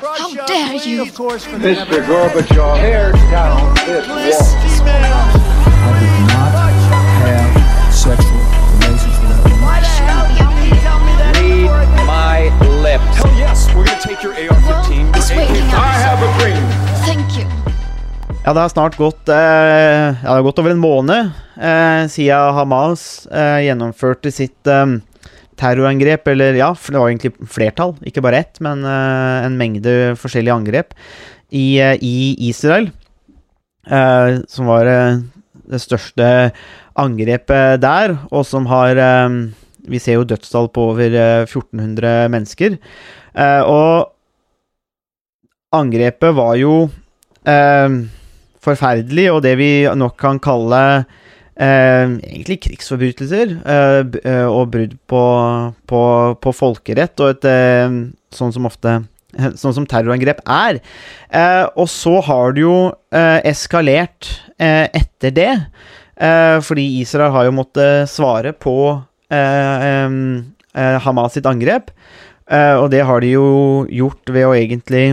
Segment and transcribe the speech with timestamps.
[0.00, 1.04] How dare you?
[1.06, 2.04] Mr.
[2.04, 4.92] Gorbachev, tear down this wall.
[4.92, 6.52] I did not
[7.24, 8.42] have sexual
[8.76, 9.82] relations with that woman.
[11.72, 13.16] Read my lips.
[13.16, 15.16] Hell yes, we're gonna take your AR-15.
[15.16, 15.74] It's your waiting AK-47.
[15.74, 16.64] I have a dream.
[17.06, 17.46] Thank you.
[18.44, 22.54] Ja, det har snart gått, eh, ja, det har gått over en måned eh, siden
[22.54, 24.86] Hamas eh, gjennomførte sitt eh,
[25.58, 30.14] terrorangrep, eller ja, for det var egentlig flertall, ikke bare ett, men uh, en mengde
[30.20, 30.94] forskjellige angrep
[31.50, 32.90] i, uh, i Israel,
[33.90, 34.90] uh, som var
[35.66, 36.26] det største
[36.96, 38.96] angrepet der, og som har
[39.86, 42.74] Vi ser jo dødstall på over eh, 1400 mennesker.
[43.70, 44.10] Og
[45.70, 46.88] angrepet var jo
[48.66, 51.04] forferdelig, og det vi nok kan kalle
[51.56, 55.22] egentlig krigsforbrytelser eh, eh, og brudd på,
[55.88, 56.00] på,
[56.42, 58.00] på folkerett, og et eh,
[58.36, 58.98] sånn som ofte
[59.60, 60.78] Sånn som terrorangrep er.
[61.28, 62.76] Eh, og så har det jo
[63.12, 65.50] eh, eskalert eh, etter det,
[66.16, 68.76] eh, fordi Israel har jo måttet svare på
[69.28, 71.92] eh, eh, Hamas sitt angrep,
[72.48, 73.50] eh, og det har de jo
[73.92, 75.04] gjort ved å egentlig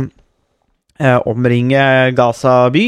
[1.03, 2.87] eh, omringe Gaza by.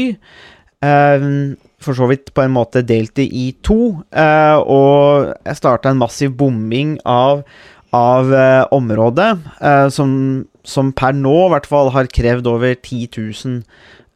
[1.86, 6.34] For så vidt på en måte delt det i to, eh, og starta en massiv
[6.38, 7.44] bombing av,
[7.94, 10.10] av eh, området, eh, som,
[10.66, 13.60] som per nå i hvert fall har krevd over 10 000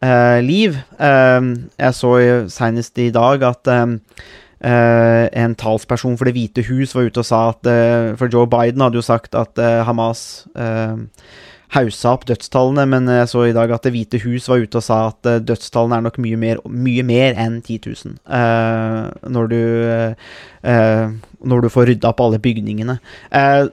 [0.02, 0.80] eh, liv.
[0.98, 2.14] Eh, jeg så
[2.52, 3.94] senest i dag at eh,
[4.60, 7.68] en talsperson for Det hvite hus var ute og sa at
[8.20, 10.98] For Joe Biden hadde jo sagt at Hamas eh,
[11.74, 14.84] haussa opp dødstallene, men jeg så i dag at Det hvite hus var ute og
[14.84, 18.16] sa at eh, dødstallene er nok mye mer, mye mer enn 10 000.
[18.26, 19.60] Uh, når, du,
[19.90, 20.32] eh,
[20.66, 21.12] eh,
[21.46, 22.98] når du får rydda opp alle bygningene.
[23.30, 23.70] Uh,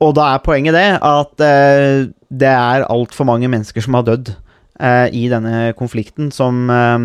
[0.00, 4.32] og da er poenget det at eh, det er altfor mange mennesker som har dødd
[4.80, 6.98] eh, i denne konflikten, som eh,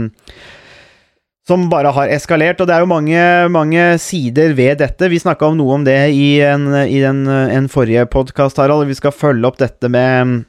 [1.45, 3.21] som bare har eskalert, og det er jo mange,
[3.53, 5.11] mange sider ved dette.
[5.11, 8.87] Vi snakka om noe om det i en, i den, en forrige podkast, Harald.
[8.89, 10.45] Vi skal følge opp dette med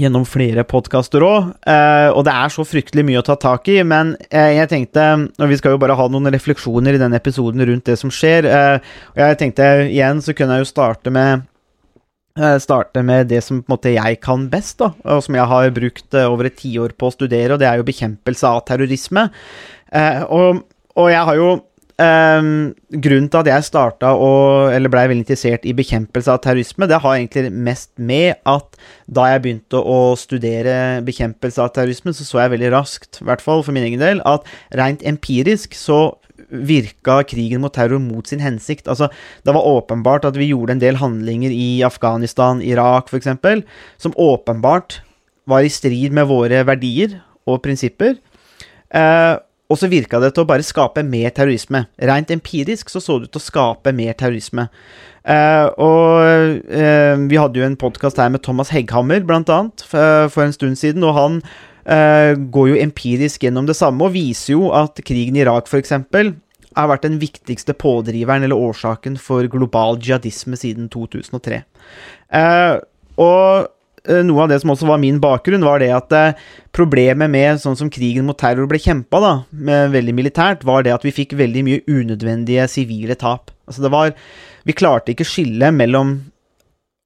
[0.00, 1.52] gjennom flere podkaster òg.
[1.70, 5.04] Eh, og det er så fryktelig mye å ta tak i, men eh, jeg tenkte
[5.38, 8.48] Og vi skal jo bare ha noen refleksjoner i denne episoden rundt det som skjer.
[8.48, 11.44] Eh, og jeg tenkte igjen så kunne jeg jo starte med
[12.40, 15.50] eh, Starte med det som på en måte jeg kan best, da, og som jeg
[15.52, 18.64] har brukt eh, over et tiår på å studere, og det er jo bekjempelse av
[18.66, 19.28] terrorisme.
[19.94, 20.64] Eh, og,
[20.98, 21.50] og jeg har jo
[22.02, 22.48] eh,
[23.04, 24.10] Grunnen til at jeg starta
[24.74, 29.28] eller blei veldig interessert i bekjempelse av terrorisme, det har egentlig mest med at da
[29.30, 33.62] jeg begynte å studere bekjempelse av terrorisme, så så jeg veldig raskt, i hvert fall
[33.62, 36.16] for min egen del, at rent empirisk så
[36.54, 38.88] virka krigen mot terror mot sin hensikt.
[38.90, 39.08] Altså,
[39.46, 43.30] det var åpenbart at vi gjorde en del handlinger i Afghanistan, Irak f.eks.,
[43.98, 45.00] som åpenbart
[45.50, 47.18] var i strid med våre verdier
[47.48, 48.16] og prinsipper.
[48.94, 49.34] Eh,
[49.72, 51.86] og så virka det til å bare skape mer terrorisme.
[51.96, 54.68] Rent empirisk så så det ut til å skape mer terrorisme.
[55.24, 60.28] Uh, og uh, vi hadde jo en podkast her med Thomas Hegghammer, blant annet, for,
[60.34, 61.40] for en stund siden, og han
[61.88, 65.96] uh, går jo empirisk gjennom det samme og viser jo at krigen i Irak, f.eks.,
[66.74, 71.62] har vært den viktigste pådriveren eller årsaken for global jihadisme siden 2003.
[72.34, 72.74] Eh,
[73.22, 73.68] og eh,
[74.04, 76.40] noe av det som også var min bakgrunn, var det at eh,
[76.76, 79.32] problemet med sånn som krigen mot terror ble kjempa, da,
[79.92, 83.54] veldig militært, var det at vi fikk veldig mye unødvendige sivile tap.
[83.68, 84.12] Altså det var
[84.64, 86.14] Vi klarte ikke skille mellom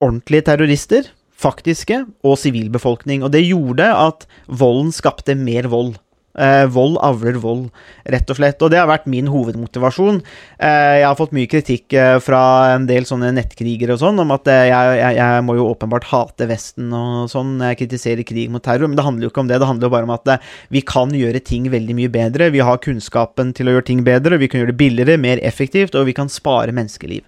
[0.02, 3.24] ordentlige terrorister, faktiske, og sivilbefolkning.
[3.26, 5.96] Og det gjorde at volden skapte mer vold.
[6.38, 7.66] Eh, vold avler vold,
[8.06, 8.62] rett og slett.
[8.62, 10.20] Og det har vært min hovedmotivasjon.
[10.56, 12.40] Eh, jeg har fått mye kritikk eh, fra
[12.76, 16.08] en del sånne nettkrigere og sånn, om at eh, jeg, jeg, jeg må jo åpenbart
[16.12, 19.50] hate Vesten og sånn jeg kritiserer krig mot terror, men det handler jo ikke om
[19.50, 19.60] det.
[19.60, 22.52] Det handler jo bare om at eh, vi kan gjøre ting veldig mye bedre.
[22.54, 25.98] Vi har kunnskapen til å gjøre ting bedre, vi kan gjøre det billigere, mer effektivt,
[25.98, 27.26] og vi kan spare menneskeliv.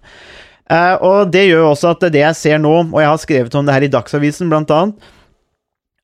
[0.71, 3.56] Eh, og det gjør jo også at det jeg ser nå, og jeg har skrevet
[3.59, 5.10] om det her i Dagsavisen blant annet,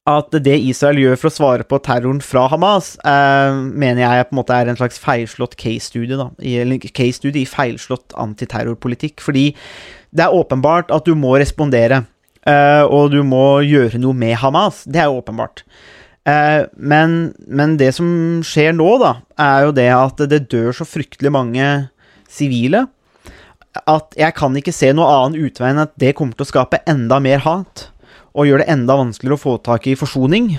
[0.07, 4.37] at det Israel gjør for å svare på terroren fra Hamas, eh, mener jeg på
[4.37, 6.29] en måte er en slags feilslått case-studie.
[6.39, 9.19] I, case-studie i feilslått antiterrorpolitikk.
[9.21, 9.49] Fordi
[10.15, 12.05] det er åpenbart at du må respondere,
[12.47, 14.85] eh, og du må gjøre noe med Hamas.
[14.87, 15.65] Det er åpenbart.
[16.27, 20.87] Eh, men, men det som skjer nå, da, er jo det at det dør så
[20.87, 21.89] fryktelig mange
[22.31, 22.87] sivile
[23.85, 26.81] at jeg kan ikke se noe annen utvei enn at det kommer til å skape
[26.89, 27.91] enda mer hat.
[28.37, 30.51] Og gjør det enda vanskeligere å få tak i forsoning.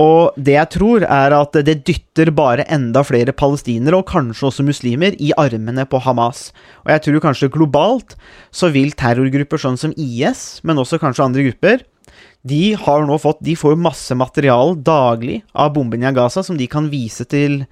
[0.00, 4.64] Og det jeg tror, er at det dytter bare enda flere palestinere, og kanskje også
[4.66, 6.50] muslimer, i armene på Hamas.
[6.84, 8.16] Og jeg tror kanskje globalt
[8.52, 11.86] så vil terrorgrupper sånn som IS, men også kanskje andre grupper,
[12.46, 16.68] de har nå fått De får masse materiale daglig av bombene i Gaza som de
[16.70, 17.64] kan vise til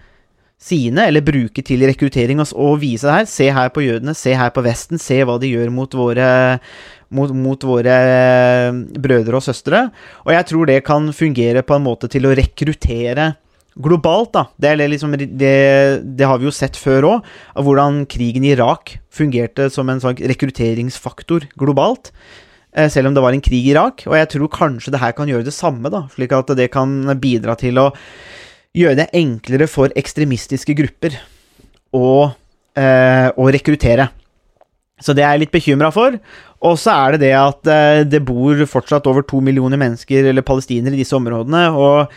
[0.61, 3.31] sine, eller bruke til rekruttering og, og vise det her.
[3.31, 6.29] Se her på jødene, se her på Vesten, se hva de gjør mot våre
[7.15, 7.95] mot, mot, våre
[8.99, 9.87] brødre og søstre.
[10.27, 13.35] Og jeg tror det kan fungere på en måte til å rekruttere
[13.75, 14.45] globalt, da.
[14.59, 15.55] Det, liksom, det,
[16.03, 17.29] det har vi jo sett før òg,
[17.59, 22.12] hvordan krigen i Irak fungerte som en sånn rekrutteringsfaktor globalt.
[22.75, 24.07] Eh, selv om det var en krig i Irak.
[24.11, 26.05] Og jeg tror kanskje det her kan gjøre det samme, da.
[26.15, 27.91] Slik at det kan bidra til å
[28.75, 31.17] gjøre det enklere for ekstremistiske grupper
[31.94, 32.35] å,
[32.76, 34.11] eh, å rekruttere.
[35.03, 36.19] Så det er jeg litt bekymra for.
[36.65, 40.47] Og så er det det at eh, det bor fortsatt over to millioner mennesker, eller
[40.47, 41.67] palestinere, i disse områdene.
[41.76, 42.12] Og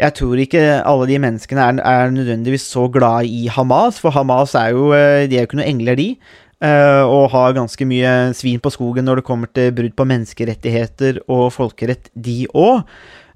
[0.00, 4.56] jeg tror ikke alle de menneskene er, er, nødvendigvis så glad i Hamas, for Hamas
[4.58, 6.08] er jo eh, De er jo ikke noen engler, de.
[6.62, 11.16] Uh, og har ganske mye svin på skogen når det kommer til brudd på menneskerettigheter
[11.26, 12.84] og folkerett, de òg.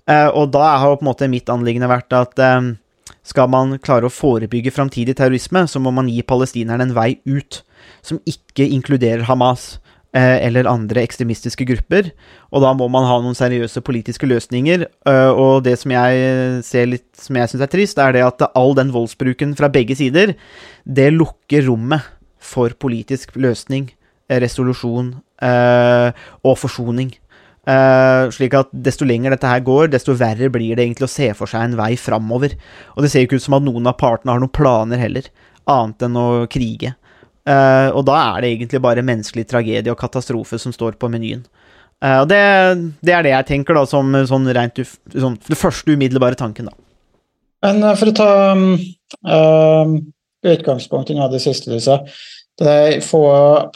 [0.06, 2.76] Uh, og da har jo på en måte mitt anliggende vært at um,
[3.26, 7.64] skal man klare å forebygge framtidig terrorisme, så må man gi palestinerne en vei ut
[8.06, 9.80] som ikke inkluderer Hamas
[10.14, 12.12] uh, eller andre ekstremistiske grupper.
[12.54, 14.86] Og da må man ha noen seriøse politiske løsninger.
[15.34, 18.78] og det som jeg ser litt som jeg syns er trist, er det at all
[18.78, 20.36] den voldsbruken fra begge sider,
[20.86, 22.06] det lukker rommet
[22.38, 23.90] for politisk løsning,
[24.30, 27.10] resolusjon og forsoning.
[27.66, 31.32] Uh, slik at desto lenger dette her går, desto verre blir det egentlig å se
[31.34, 32.54] for seg en vei framover.
[32.94, 35.26] Og det ser jo ikke ut som at noen av partene har noen planer heller,
[35.66, 36.94] annet enn å krige.
[37.46, 41.42] Uh, og da er det egentlig bare menneskelig tragedie og katastrofe som står på menyen.
[42.04, 42.40] Uh, og det,
[43.02, 46.70] det, er det jeg tenker, da, som sånn rent uf, sånn, det første umiddelbare tanken,
[46.70, 46.78] da.
[47.66, 49.96] Men for å ta um,
[50.46, 52.02] utgangspunkt i noe av det siste du sa.
[52.56, 53.26] Det er få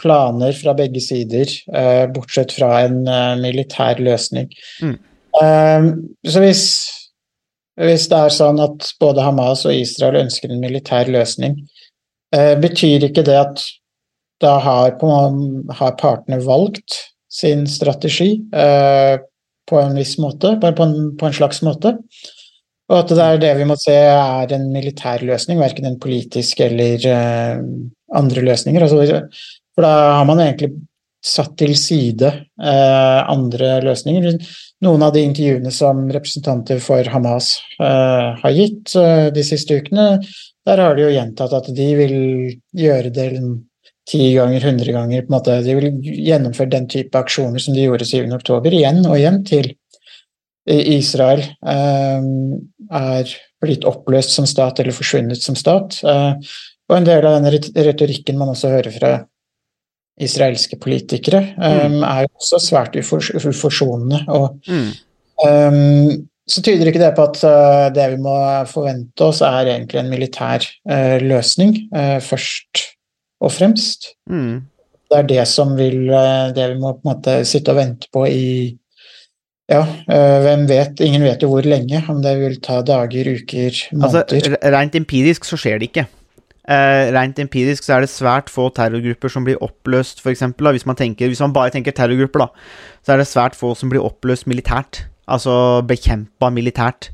[0.01, 4.49] planer fra begge sider, uh, bortsett fra en uh, militær løsning.
[4.81, 4.95] Mm.
[5.37, 5.91] Uh,
[6.25, 6.65] så hvis,
[7.81, 11.61] hvis, det er sånn at både Hamas og Israel ønsker en militær løsning,
[12.31, 13.63] betyr ikke det at
[14.39, 14.93] da har,
[15.81, 16.95] har partene valgt
[17.27, 21.97] sin strategi på en viss måte, på en, på en slags måte?
[22.87, 26.63] Og at det er det vi må se er en militær løsning, verken en politisk
[26.69, 27.03] eller
[28.17, 28.85] andre løsninger.
[28.85, 29.25] Altså,
[29.75, 30.73] for da har man egentlig
[31.21, 34.39] satt til side eh, andre løsninger.
[34.87, 38.95] Noen av de intervjuene som representanter for Hamas eh, har gitt
[39.37, 40.15] de siste ukene,
[40.67, 42.17] der har de jo gjentatt at de vil
[42.77, 43.29] gjøre det
[44.11, 45.23] ti ganger, hundre ganger.
[45.23, 45.61] på en måte.
[45.65, 49.73] De vil gjennomføre den type aksjoner som de gjorde 7.10, igjen og igjen til
[50.71, 52.27] Israel eh,
[53.01, 53.31] er
[53.61, 56.01] blitt oppløst som stat eller forsvunnet som stat.
[56.05, 56.53] Eh,
[56.91, 59.13] og en del av den retorikken man også hører fra
[60.21, 62.03] israelske politikere, um, mm.
[62.05, 64.21] er jo også svært uforsonende.
[64.29, 64.91] Og mm.
[65.47, 68.35] um, så tyder ikke det på at uh, det vi må
[68.69, 72.85] forvente oss, er egentlig en militær uh, løsning, uh, først
[73.41, 74.11] og fremst.
[74.29, 74.67] Mm.
[75.11, 76.05] Det er det som vil
[76.55, 78.51] Det vi må på en måte sitte og vente på i
[79.71, 81.01] ja, eh, hvem vet.
[81.05, 82.03] Ingen vet jo hvor lenge.
[82.11, 84.25] Om det vil ta dager, uker, måneder.
[84.27, 86.07] Altså, rent empirisk så skjer det ikke.
[86.71, 90.45] Uh, rent empirisk så er det svært få terrorgrupper som blir oppløst, f.eks.
[90.55, 92.69] Hvis, man hvis man bare tenker terrorgrupper, da,
[93.03, 95.05] så er det svært få som blir oppløst militært.
[95.31, 97.11] Altså bekjempa militært.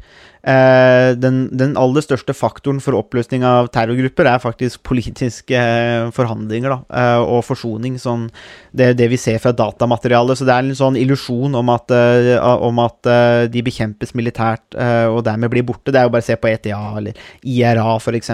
[0.47, 6.71] Eh, den, den, aller største faktoren for oppløsning av terrorgrupper er faktisk politiske eh, forhandlinger
[6.71, 7.97] da, eh, og forsoning.
[7.99, 8.29] Sånn,
[8.71, 10.39] det, det vi ser fra datamaterialet.
[10.39, 11.91] Så det er en sånn illusjon om at,
[12.63, 13.09] om at
[13.51, 15.91] de bekjempes militært og dermed blir borte.
[15.91, 18.33] Det er jo bare å se på ETA eller IRA f.eks.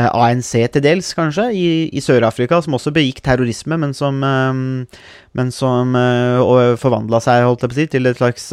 [0.00, 5.94] ANC til dels, kanskje, i, i Sør-Afrika, som også begikk terrorisme, men som, men som
[6.80, 8.48] forvandla seg holdt jeg på å si, til et slags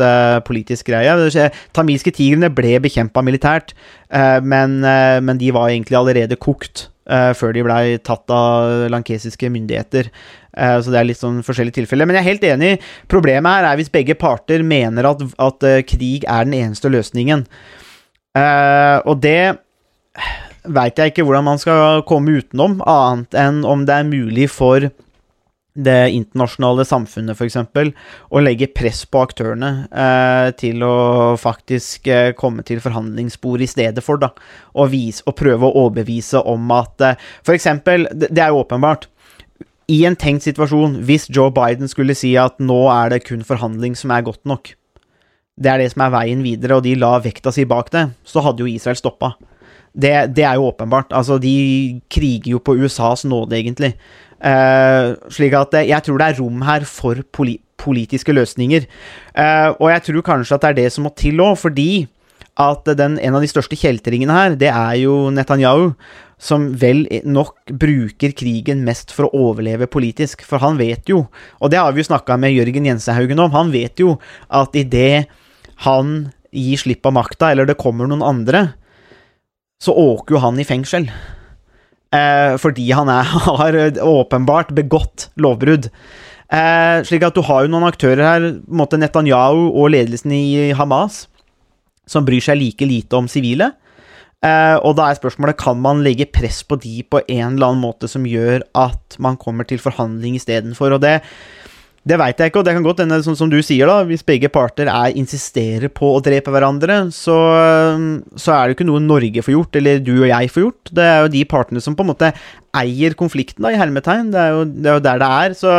[0.50, 1.50] politisk greie.
[1.77, 3.74] Tamilske tigrene ble bekjempa militært,
[4.12, 9.47] uh, men, uh, men, de var egentlig allerede kokt før de blei tatt av lankesiske
[9.47, 10.09] myndigheter.
[10.51, 12.03] så det er litt sånn forskjellige tilfeller.
[12.03, 12.71] Men jeg er helt enig.
[13.07, 17.45] Problemet her er hvis begge parter mener at, at krig er den eneste løsningen.
[18.36, 19.39] og det
[20.67, 24.89] veit jeg ikke hvordan man skal komme utenom, annet enn om det er mulig for
[25.77, 27.57] det internasjonale samfunnet, f.eks.,
[28.31, 34.05] og legge press på aktørene eh, til å faktisk eh, komme til forhandlingsbordet i stedet
[34.05, 34.31] for, da,
[34.74, 39.07] og, vise, og prøve å overbevise om at eh, F.eks., det, det er jo åpenbart.
[39.88, 43.96] I en tenkt situasjon, hvis Joe Biden skulle si at nå er det kun forhandling
[43.96, 44.74] som er godt nok,
[45.57, 48.43] det er det som er veien videre, og de la vekta si bak det, så
[48.46, 49.34] hadde jo Israel stoppa.
[49.98, 51.13] Det, det, er jo åpenbart.
[51.15, 53.96] Altså, de kriger jo på USAs nåde, egentlig.
[54.38, 58.88] Uh, slik at jeg tror det er rom her for poli politiske løsninger.
[59.38, 62.08] Uh, og jeg tror kanskje at det er det som må til òg, fordi
[62.58, 65.91] at den, en av de største kjeltringene her, det er jo Netanyahu,
[66.41, 70.41] som vel nok bruker krigen mest for å overleve politisk.
[70.46, 71.27] For han vet jo,
[71.62, 74.17] og det har vi jo snakka med Jørgen Jensehaugen om, han vet jo
[74.50, 75.29] at idet
[75.86, 78.72] han gir slipp av makta, eller det kommer noen andre,
[79.82, 81.06] så åker jo han i fengsel.
[82.15, 83.27] Eh, fordi han er,
[83.61, 85.89] har åpenbart begått lovbrudd.
[86.47, 91.25] Eh, slik at du har jo noen aktører her, måte Netanyahu og ledelsen i Hamas,
[92.07, 93.73] som bryr seg like lite om sivile.
[94.45, 97.81] Eh, og da er spørsmålet kan man legge press på de på en eller annen
[97.81, 100.95] måte som gjør at man kommer til forhandling istedenfor.
[100.95, 101.19] Og det,
[102.07, 104.23] det veit jeg ikke, og det kan godt hende, sånn som du sier, da, hvis
[104.27, 107.35] begge parter er, insisterer på å drepe hverandre, så,
[108.37, 110.93] så, er det jo ikke noe Norge får gjort, eller du og jeg får gjort.
[110.99, 112.31] Det er jo de partene som på en måte
[112.77, 114.31] eier konflikten, da, i hermetegn.
[114.33, 115.57] Det er jo, det er jo der det er.
[115.57, 115.75] Så,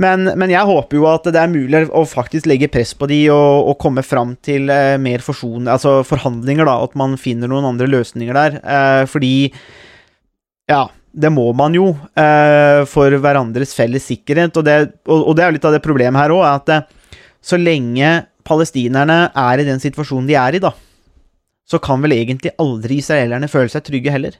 [0.00, 3.20] men, men, jeg håper jo at det er mulig å faktisk legge press på de
[3.34, 7.68] og, og komme fram til eh, mer forson, altså forhandlinger, da, at man finner noen
[7.74, 8.58] andre løsninger der.
[8.64, 9.34] Eh, fordi
[10.70, 14.56] ja, det må man jo eh, for hverandres felles sikkerhet.
[14.56, 14.76] Og det,
[15.08, 18.12] og, og det er litt av det problemet her òg, at eh, så lenge
[18.46, 20.72] palestinerne er i den situasjonen de er i, da,
[21.70, 24.38] så kan vel egentlig aldri israelerne føle seg trygge heller.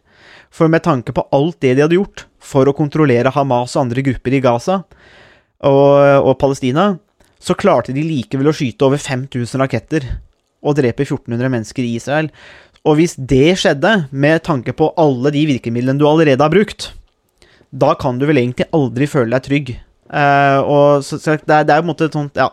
[0.51, 4.03] For med tanke på alt det de hadde gjort for å kontrollere Hamas og andre
[4.07, 5.93] grupper i Gaza og,
[6.27, 6.93] og Palestina,
[7.41, 10.09] så klarte de likevel å skyte over 5000 raketter
[10.61, 12.29] og drepe 1400 mennesker i Israel.
[12.89, 16.91] Og hvis det skjedde, med tanke på alle de virkemidlene du allerede har brukt,
[17.71, 19.75] da kan du vel egentlig aldri føle deg trygg.
[20.11, 22.49] Uh, og så, så det, er, det er jo på en måte et sånt ja,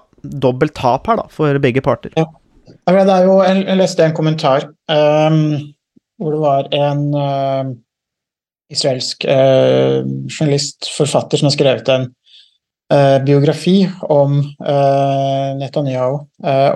[0.45, 2.13] dobbelt tap her, da, for begge parter.
[2.19, 2.27] Ja.
[2.67, 5.39] Det er jo, jeg leste en kommentar um,
[6.19, 7.69] hvor det var en uh,
[8.71, 12.09] israelsk uh, journalist, forfatter, som har skrevet en
[12.87, 14.37] biografi om
[15.59, 16.19] Netanyahu.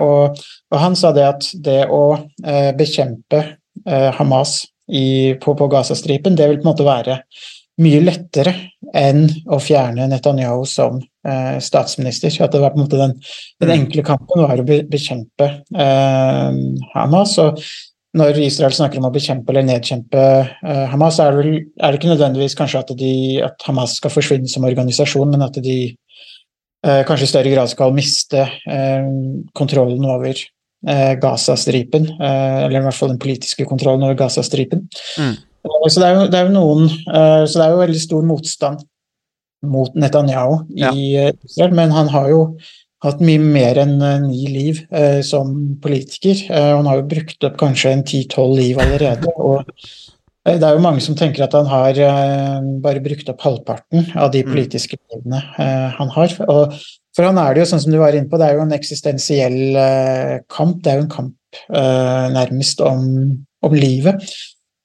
[0.04, 0.42] og
[0.72, 3.40] og han sa det at det å eh, bekjempe
[3.84, 7.18] eh, Hamas i, på, på Gazastripen, det vil på en måte være
[7.82, 8.52] mye lettere
[8.96, 12.34] enn å fjerne Netanyahu som eh, statsminister.
[12.44, 13.16] At det var på en måte den,
[13.60, 13.76] den mm.
[13.78, 16.60] enkle kampen var å be, bekjempe eh,
[16.96, 17.38] Hamas.
[17.42, 17.60] og
[18.16, 22.00] når Israel snakker om å bekjempe eller nedkjempe eh, Hamas, er det, vel, er det
[22.00, 23.14] ikke nødvendigvis kanskje at, de,
[23.44, 25.96] at Hamas skal forsvinne som organisasjon, men at de eh,
[26.82, 28.42] kanskje i større grad skal miste
[29.54, 30.40] kontrollen over
[30.88, 34.86] eh, Gazastripen, eh, eller i hvert fall den politiske kontrollen over Gazastripen.
[35.18, 35.34] Mm.
[35.64, 38.02] Eh, så det er, jo, det er jo noen eh, Så det er jo veldig
[38.02, 38.86] stor motstand
[39.62, 40.94] mot Netanyahu i ja.
[41.28, 42.46] Eh, Israel, men han har jo
[43.02, 43.96] hatt mye mer enn
[44.28, 46.38] ni liv eh, som politiker.
[46.54, 49.30] han har jo brukt opp kanskje en ti-tolv liv allerede.
[49.36, 49.66] og
[50.44, 51.98] det er jo mange som tenker at han har
[52.82, 54.50] bare brukt opp halvparten av de mm.
[54.50, 55.42] politiske midlene
[55.98, 56.34] han har.
[56.50, 56.74] Og
[57.14, 58.74] for han er det jo, sånn som du var inne på, det er jo en
[58.74, 59.76] eksistensiell
[60.50, 60.80] kamp.
[60.82, 61.60] Det er jo en kamp
[62.34, 63.04] nærmest om,
[63.62, 64.24] om livet.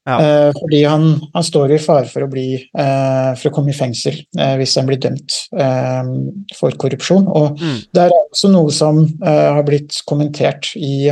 [0.07, 0.51] Ja.
[0.55, 4.21] Fordi han, han, står i fare for å bli for å komme i fengsel
[4.59, 5.39] hvis han blir dømt
[6.59, 7.25] for korrupsjon.
[7.27, 7.79] Og mm.
[7.97, 11.09] det er også noe som har blitt kommentert i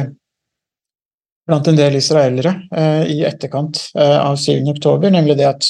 [1.46, 2.56] blant en del israelere
[3.06, 5.68] i etterkant av 7.10, nemlig det at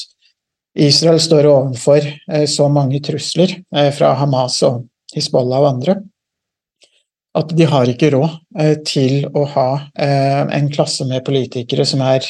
[0.80, 2.08] Israel står overfor
[2.48, 3.52] så mange trusler
[3.96, 5.98] fra Hamas og Hizbollah og andre,
[7.36, 12.04] at de har ikke råd eh, til å ha eh, en klasse med politikere som
[12.06, 12.24] er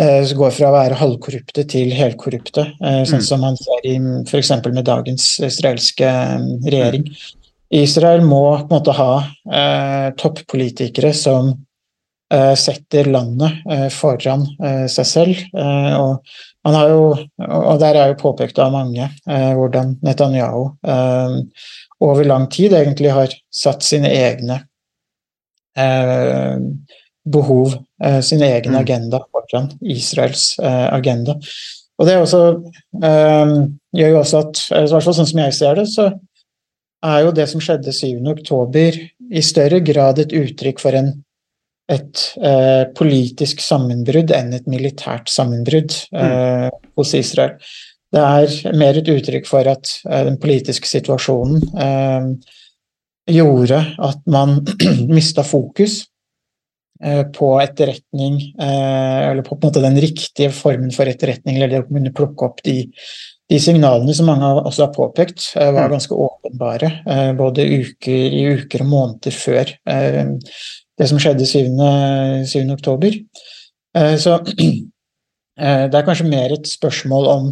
[0.00, 3.26] eh, går fra å være halvkorrupte til helkorrupte, sånn mm.
[3.26, 4.52] som man ser i f.eks.
[4.68, 6.10] med dagens israelske
[6.66, 7.08] regjering.
[7.70, 11.58] Israel må på en måte ha eh, toppolitikere som eh,
[12.54, 14.44] setter landet eh, foran
[14.90, 15.40] seg selv.
[15.54, 16.20] og
[16.64, 17.04] man har jo,
[17.40, 20.76] og der er jo påpekt av mange hvordan Netanyahu
[22.00, 24.60] over lang tid egentlig har satt sine egne
[25.78, 26.56] eh,
[27.32, 28.80] behov, eh, sin egen mm.
[28.80, 31.36] agenda foran Israels eh, agenda.
[32.00, 32.42] Og det også,
[33.04, 33.54] eh,
[33.96, 36.10] gjør jo også at, i hvert fall sånn som jeg ser det, så
[37.04, 41.12] er jo det som skjedde 7.10 i større grad et uttrykk for en,
[41.90, 46.20] et eh, politisk sammenbrudd enn et militært sammenbrudd mm.
[46.20, 46.68] Eh,
[46.98, 47.56] hos Israel.
[48.10, 52.30] Det er mer et uttrykk for at eh, den politiske situasjonen uh,
[53.30, 54.60] gjorde at man
[55.16, 56.00] mista fokus
[57.04, 61.88] uh, på etterretning, eller på, en måte den riktige formen for etterretning, eller det å
[61.90, 62.82] kunne plukke opp de,
[63.50, 65.94] de signalene som mange også har påpekt, var mm.
[65.94, 66.90] ganske åpenbare,
[67.38, 69.74] både uker, i uker og måneder før
[71.00, 71.72] det som skjedde 7.
[72.44, 72.60] 7.
[72.76, 73.16] oktober.
[74.20, 74.36] Så
[75.90, 77.48] det er kanskje mer et spørsmål om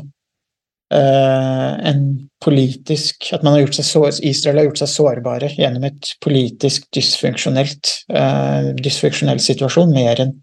[0.94, 2.02] eh, en
[2.40, 9.40] politisk At har så, Israel har gjort seg sårbare gjennom et politisk dysfunksjonelt eh, dysfunksjonell
[9.42, 10.36] situasjon, mer enn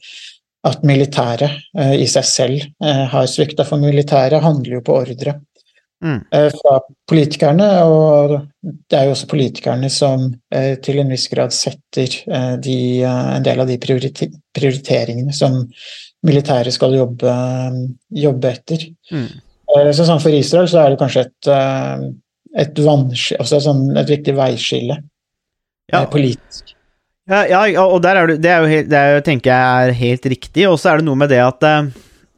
[0.66, 3.66] at militæret eh, i seg selv eh, har svikta.
[3.68, 5.40] For militæret handler jo på ordre
[6.06, 6.20] Mm.
[6.38, 6.76] eh, fra
[7.10, 12.52] politikerne, og det er jo også politikerne som eh, til en viss grad setter eh,
[12.62, 12.76] de,
[13.10, 15.64] en del av de priorite prioriteringene som
[16.26, 17.34] militæret skal jobbe,
[18.22, 18.86] jobbe etter.
[19.10, 19.26] Mm.
[19.76, 21.52] Eh, Så sånn for Israel så er det kanskje et,
[22.56, 25.02] et, altså sånn et viktig veiskille
[25.92, 26.06] Ja.
[26.10, 26.76] politisk.
[27.30, 29.90] Ja, ja, og der er det, det er jo helt, det er, jo- tenker jeg
[29.90, 30.68] er helt riktig.
[30.70, 31.66] Og så er det noe med det at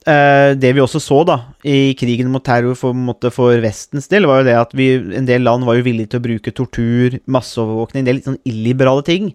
[0.08, 1.36] Det vi også så da
[1.68, 2.96] i krigen mot terror for,
[3.36, 4.86] for Vestens del, var jo det at vi,
[5.20, 8.40] en del land var jo villige til å bruke tortur, masseovervåkning, en del litt sånn
[8.48, 9.34] illiberale ting.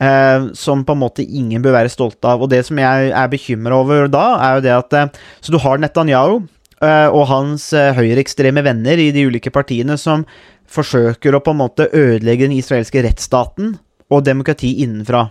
[0.00, 2.42] eh, som på en måte ingen bør være stolte av.
[2.42, 5.10] Og det som jeg er bekymra over da, er jo det at eh,
[5.40, 10.26] Så du har Netanyahu eh, og hans eh, høyreekstreme venner i de ulike partiene som
[10.70, 13.76] forsøker å på en måte ødelegge den israelske rettsstaten
[14.10, 15.28] og demokrati innenfra.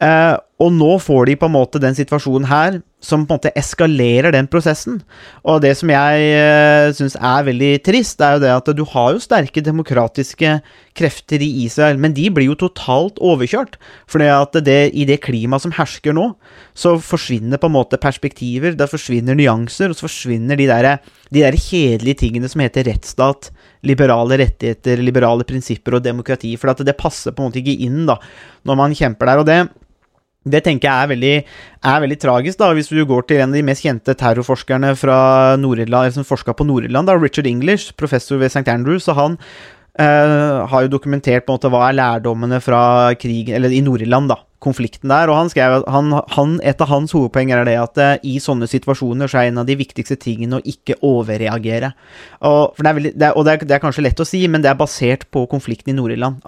[0.00, 3.52] Eh, og nå får de på en måte den situasjonen her som på en måte
[3.56, 5.00] eskalerer den prosessen.
[5.48, 9.14] Og det som jeg uh, syns er veldig trist, er jo det at du har
[9.16, 10.58] jo sterke demokratiske
[10.96, 13.78] krefter i Israel, men de blir jo totalt overkjørt.
[14.10, 16.32] For i det klimaet som hersker nå,
[16.76, 20.92] så forsvinner på en måte perspektiver, det forsvinner nyanser, og så forsvinner de der,
[21.32, 23.50] de der kjedelige tingene som heter rettsstat,
[23.86, 26.52] liberale rettigheter, liberale prinsipper og demokrati.
[26.60, 28.20] For det passer på en måte ikke inn da,
[28.68, 29.40] når man kjemper der.
[29.40, 29.60] og det
[30.48, 31.32] det tenker jeg er veldig,
[31.92, 35.18] er veldig tragisk, da, hvis du går til en av de mest kjente terrorforskerne fra
[35.60, 38.64] Nord-Irland, som forska på Nord-Irland, Richard English, professor ved St.
[38.72, 39.36] Andrews, og han
[40.00, 42.82] eh, har jo dokumentert på en måte hva er lærdommene fra
[43.20, 47.14] krigen, eller i Nord-Irland, da, konflikten der, og han skrev han, han, et av hans
[47.16, 50.58] hovedpoenger er det at uh, i sånne situasjoner så er en av de viktigste tingene
[50.58, 51.92] å ikke overreagere.
[52.46, 54.64] Og, det er, veldig, det og det er, det er kanskje lett å si, men
[54.64, 56.44] det er basert på konflikten i Nord-Irland.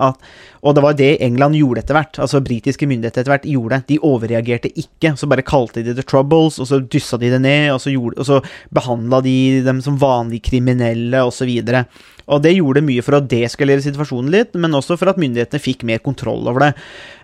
[0.62, 3.83] Og det var det England gjorde etter hvert, altså britiske myndigheter etter hvert gjorde.
[3.88, 7.72] De overreagerte ikke, så bare kalte de det troubles, og så dyssa de det ned,
[7.75, 7.92] og så,
[8.29, 8.42] så
[8.75, 11.51] behandla de dem som vanlige kriminelle, osv.
[11.51, 12.12] Og
[12.43, 16.03] det gjorde mye for å deskalere situasjonen litt, men også for at myndighetene fikk mer
[16.05, 16.73] kontroll over det.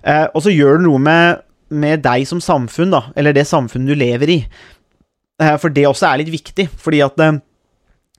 [0.02, 3.92] Eh, og så gjør det noe med, med, deg som samfunn, da, eller det samfunnet
[3.92, 4.38] du lever i.
[5.42, 7.38] Eh, for det også er litt viktig, fordi at eh,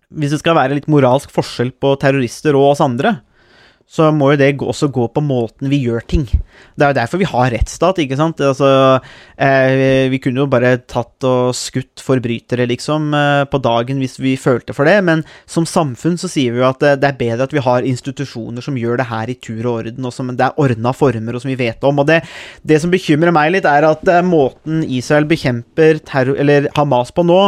[0.10, 3.20] hvis det skal være litt moralsk forskjell på terrorister og oss andre,
[3.90, 6.28] så må jo det også gå på måten vi gjør ting.
[6.30, 8.42] Det er jo derfor vi har rettsstat, ikke sant.
[8.46, 8.70] Altså,
[9.34, 14.36] eh, vi kunne jo bare tatt og skutt forbrytere, liksom, eh, på dagen hvis vi
[14.38, 17.50] følte for det, men som samfunn så sier vi jo at det, det er bedre
[17.50, 20.46] at vi har institusjoner som gjør det her i tur og orden, og som det
[20.46, 22.04] er ordna former, og som vi vet om.
[22.04, 22.22] Og det,
[22.62, 27.26] det som bekymrer meg litt, er at eh, måten Israel bekjemper terror, eller Hamas på
[27.26, 27.42] nå,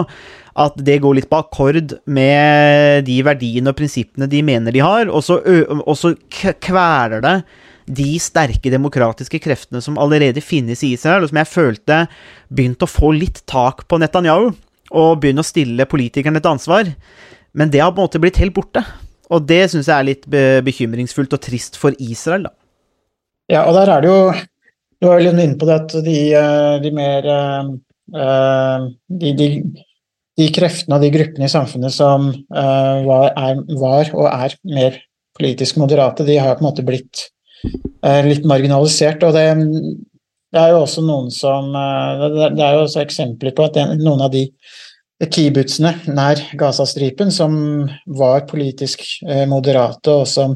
[0.59, 5.07] at det går litt på akkord med de verdiene og prinsippene de mener de har,
[5.07, 5.39] og så,
[5.79, 7.35] og så kveler det
[7.91, 12.01] de sterke demokratiske kreftene som allerede finnes i Israel, og som jeg følte
[12.51, 14.51] begynte å få litt tak på Netanyahu,
[14.91, 16.89] og begynne å stille politikerne til ansvar.
[17.55, 18.83] Men det har på en måte blitt helt borte.
[19.31, 20.25] Og det syns jeg er litt
[20.67, 22.55] bekymringsfullt og trist for Israel, da.
[23.51, 24.19] Ja, og der er det jo
[25.01, 26.17] Du var litt inne på det at de,
[26.83, 27.25] de mer
[29.09, 29.47] de, de
[30.41, 34.99] de kreftene og de gruppene i samfunnet som uh, var, er, var, og er mer
[35.38, 37.25] politisk moderate, de har på en måte blitt
[37.65, 39.23] uh, litt marginalisert.
[39.27, 39.47] Og det,
[40.51, 44.01] det, er jo også noen som uh, det, er jo også eksempler på at den,
[44.04, 44.47] noen av de
[45.21, 47.54] kibbutzene nær Gazastripen som
[48.10, 49.04] var politisk
[49.45, 50.56] moderate, og som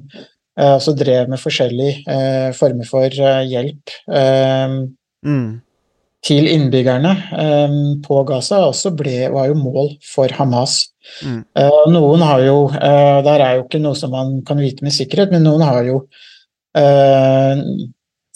[0.58, 3.14] også drev med forskjellige former for
[3.46, 3.94] hjelp.
[5.22, 5.60] Mm
[6.26, 10.88] til innbyggerne um, på Gaza også ble, var jo mål for Hamas.
[11.22, 11.44] Mm.
[11.54, 14.96] Uh, noen har jo uh, Der er jo ikke noe som man kan vite med
[14.96, 16.00] sikkerhet, men noen har jo
[16.80, 17.62] uh,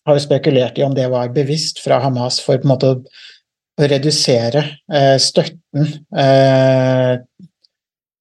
[0.06, 3.00] har jo spekulert i om det var bevisst fra Hamas for på en måte å,
[3.80, 4.64] å redusere
[5.22, 6.24] støtten på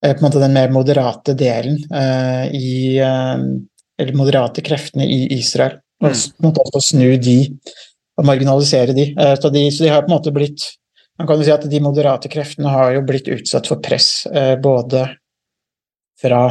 [0.09, 1.79] en måte den mer moderate delen
[2.53, 5.79] i Eller moderate kreftene i Israel.
[6.03, 6.13] Og Mm.
[6.13, 7.88] på en måte også snu de og
[8.25, 9.11] marginalisere de.
[9.41, 9.65] Så, de.
[9.71, 10.75] så de har på en måte blitt
[11.19, 14.23] Man kan jo si at de moderate kreftene har jo blitt utsatt for press
[14.63, 15.01] både
[16.21, 16.43] fra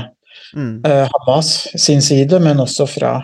[0.53, 0.83] mm.
[0.85, 1.49] Hamas
[1.81, 3.15] sin side, men også fra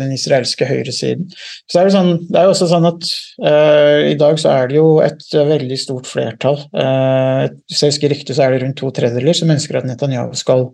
[0.00, 1.28] den israelske høyresiden.
[1.68, 3.04] Så er det, sånn, det er jo også sånn at
[3.44, 6.56] uh, i dag så er det jo et veldig stort flertall.
[6.72, 10.70] Hvis jeg husker riktig så er det rundt to tredjedeler som ønsker at Netanyahu skal,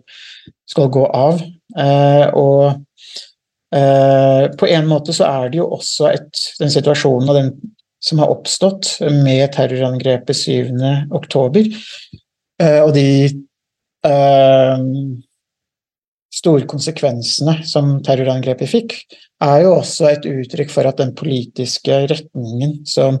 [0.63, 1.43] skal gå av.
[2.39, 2.79] Og
[3.69, 7.51] på en måte så er det jo også et, den situasjonen og den
[8.01, 11.69] som har oppstått med terrorangrepet 7.10,
[12.63, 13.05] uh, og de
[14.07, 14.85] eh,
[16.39, 18.95] store konsekvensene som terrorangrepet fikk,
[19.43, 23.19] er jo også et uttrykk for at den politiske retningen som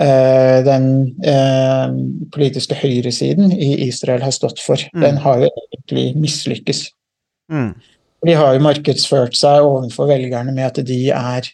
[0.00, 0.86] eh, den
[1.26, 1.96] eh,
[2.34, 5.02] politiske høyresiden i Israel har stått for, Mm.
[5.04, 6.88] den har jo egentlig mislykkes.
[7.50, 7.74] Mm.
[8.26, 11.46] De har jo markedsført seg overfor velgerne med at de er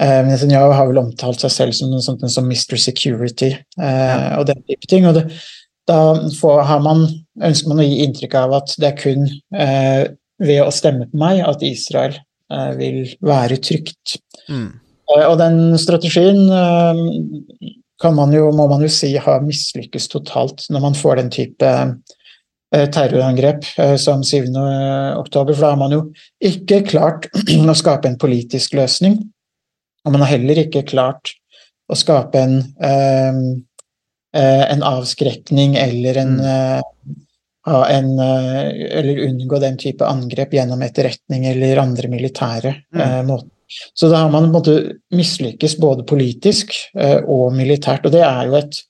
[0.00, 2.78] eh, Netanyahu har vel omtalt seg selv som noe sånt som Mr.
[2.80, 5.08] Security eh, og den type ting.
[5.08, 5.26] og det,
[5.88, 6.00] Da
[6.38, 7.06] får, har man,
[7.44, 11.20] ønsker man å gi inntrykk av at det er kun eh, ved å stemme på
[11.20, 14.18] meg at Israel eh, vil være trygt.
[14.48, 14.70] Mm.
[15.14, 17.02] Eh, Og den strategien eh,
[18.00, 21.72] kan man jo, må man jo si har mislykkes totalt når man får den type
[22.70, 24.50] terrorangrep eh, som 7.
[25.16, 26.02] oktober, for da har man jo
[26.44, 27.28] ikke klart
[27.72, 29.18] å skape en politisk løsning.
[30.04, 31.34] Og man har heller ikke klart
[31.88, 33.40] å skape en, eh,
[34.36, 36.80] eh, en avskrekning eller en, eh,
[37.68, 43.26] ha en eh, Eller unngå den type angrep gjennom etterretning eller andre militære mm.
[43.26, 43.50] måter.
[43.94, 44.76] Så da har man på en måte
[45.12, 48.80] mislykkes både politisk eh, og militært, og det er jo et,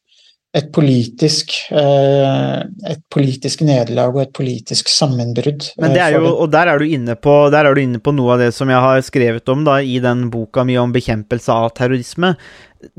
[0.56, 5.66] et politisk eh, et politisk nederlag og et politisk sammenbrudd.
[5.76, 8.00] Men det eh, er jo, og der er, du inne på, der er du inne
[8.00, 10.94] på noe av det som jeg har skrevet om da, i den boka mi om
[10.94, 12.32] bekjempelse av terrorisme.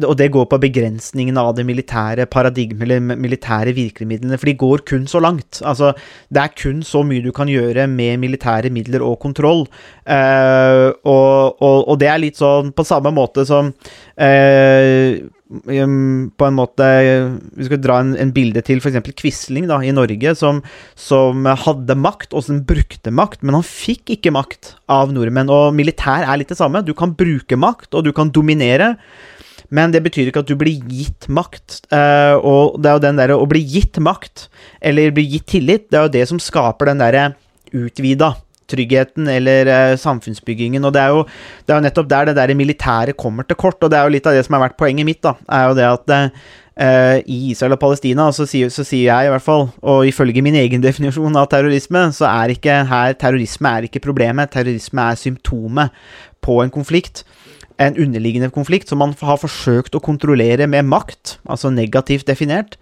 [0.04, 4.84] Og det går på begrensningen av det militære paradigmet, eller militære virkemidlene, for de går
[4.92, 5.62] kun så langt.
[5.64, 5.94] Altså,
[6.30, 9.66] det er kun så mye du kan gjøre med militære midler og kontroll.
[10.04, 13.72] Eh, og, og, og det er litt sånn på samme måte som
[14.20, 16.88] eh, um, på en måte
[17.58, 19.00] Vi skal dra en, en bilde til f.eks.
[19.18, 20.62] Quisling da, i Norge, som,
[20.94, 25.50] som hadde makt, og som brukte makt, men han fikk ikke makt av nordmenn.
[25.50, 26.84] Og militær er litt det samme.
[26.86, 28.94] Du kan bruke makt, og du kan dominere.
[29.74, 31.82] Men det betyr ikke at du blir gitt makt.
[31.94, 34.48] Eh, og det er jo den derre å bli gitt makt,
[34.86, 37.26] eller bli gitt tillit, det er jo det som skaper den derre
[37.74, 38.36] utvida
[38.70, 40.86] tryggheten eller eh, samfunnsbyggingen.
[40.86, 41.26] Og det er, jo,
[41.68, 44.30] det er nettopp der det der militære kommer til kort, og det er jo litt
[44.30, 47.76] av det som har vært poenget mitt, da, er jo det at eh, i Israel
[47.76, 51.38] og Palestina så sier, så sier jeg i hvert fall, og ifølge min egen definisjon
[51.40, 55.96] av terrorisme, så er ikke her terrorisme er ikke problemet, terrorisme er symptomet
[56.46, 57.26] på en konflikt.
[57.80, 62.76] En underliggende konflikt som man har forsøkt å kontrollere med makt, altså negativt definert.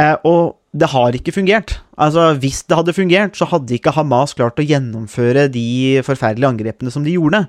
[0.00, 1.74] Eh, og det har ikke fungert.
[2.00, 6.92] Altså, Hvis det hadde fungert, så hadde ikke Hamas klart å gjennomføre de forferdelige angrepene
[6.92, 7.44] som de gjorde.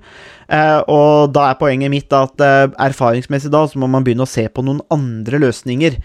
[0.51, 4.29] Eh, og da er poenget mitt at eh, erfaringsmessig da, så må man begynne å
[4.29, 5.95] se på noen andre løsninger.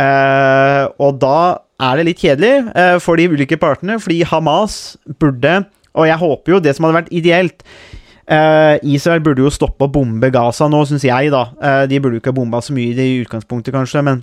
[0.00, 1.40] Eh, og da
[1.82, 5.64] er det litt kjedelig eh, for de ulike partene, fordi Hamas burde
[5.98, 7.64] Og jeg håper jo det som hadde vært ideelt
[8.30, 11.48] Eh, Israel burde jo stoppe å bombe Gaza nå, syns jeg, da.
[11.58, 14.22] Eh, de burde jo ikke ha bomba så mye i utgangspunktet, kanskje, men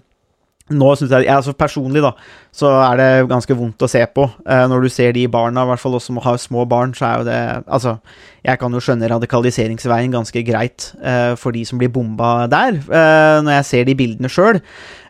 [0.73, 2.11] nå syns jeg altså Personlig, da,
[2.55, 4.25] så er det ganske vondt å se på.
[4.47, 7.05] Eh, når du ser de barna, i hvert fall oss som har små barn, så
[7.07, 7.37] er jo det
[7.77, 7.97] Altså,
[8.43, 13.37] jeg kan jo skjønne radikaliseringsveien ganske greit eh, for de som blir bomba der, eh,
[13.43, 14.61] når jeg ser de bildene sjøl.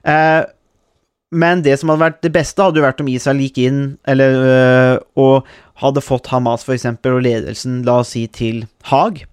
[0.06, 0.44] Eh,
[1.32, 4.38] men det som hadde vært det beste, hadde jo vært om Israel gikk inn eller,
[4.52, 5.50] øh, og
[5.82, 9.26] hadde fått Hamas eksempel, og ledelsen, la oss si, til Haag,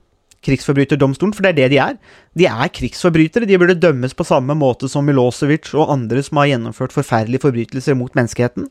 [0.44, 1.98] krigsforbryterdomstolen, for det er det de er.
[2.38, 3.48] De er krigsforbrytere.
[3.48, 7.98] De burde dømmes på samme måte som Milosevic og andre som har gjennomført forferdelige forbrytelser
[7.98, 8.68] mot menneskeheten.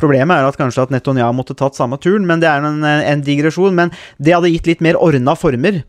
[0.00, 3.24] Problemet er at kanskje at Netanyahu måtte tatt samme turen, men det er en, en
[3.24, 3.76] digresjon.
[3.78, 5.82] Men det hadde gitt litt mer ordna former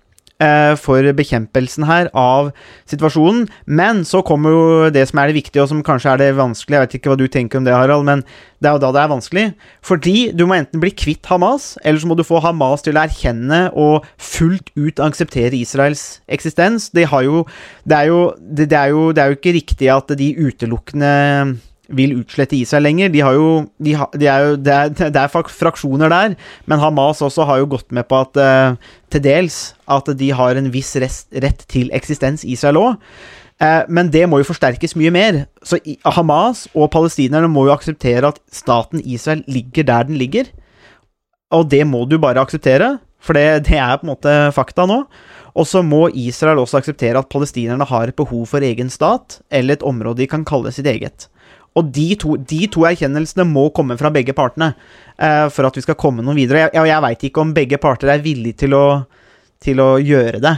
[0.80, 2.52] for bekjempelsen her av
[2.90, 3.48] situasjonen.
[3.66, 6.80] Men så kommer jo det som er det viktige, og som kanskje er det vanskelige.
[6.80, 8.24] Jeg vet ikke hva du tenker om det, Harald, men
[8.64, 9.46] det er jo da det er vanskelig.
[9.84, 13.04] Fordi du må enten bli kvitt Hamas, eller så må du få Hamas til å
[13.04, 16.90] erkjenne og fullt ut akseptere Israels eksistens.
[16.96, 17.46] De har jo
[17.84, 21.12] Det er jo, det, det er jo, det er jo ikke riktig at de utelukkende
[21.92, 23.12] vil utslette Israel lenger.
[23.12, 23.48] De har jo,
[23.84, 26.36] de har, de er jo det, er, det er fraksjoner der,
[26.70, 28.76] men Hamas også har jo gått med på at eh,
[29.14, 33.00] til dels at de har en viss rest, rett til eksistens, Israel òg.
[33.62, 35.44] Eh, men det må jo forsterkes mye mer.
[35.66, 35.80] Så
[36.16, 40.50] Hamas og palestinerne må jo akseptere at staten Israel ligger der den ligger.
[41.54, 45.04] Og det må du bare akseptere, for det, det er på en måte fakta nå.
[45.54, 49.78] Og så må Israel også akseptere at palestinerne har et behov for egen stat, eller
[49.78, 51.28] et område de kan kalle sitt eget.
[51.80, 55.86] Og de to, de to erkjennelsene må komme fra begge partene uh, for at vi
[55.86, 56.68] skal komme noe videre.
[56.68, 58.86] Jeg, jeg, jeg veit ikke om begge parter er villige til å,
[59.64, 60.54] til å gjøre det.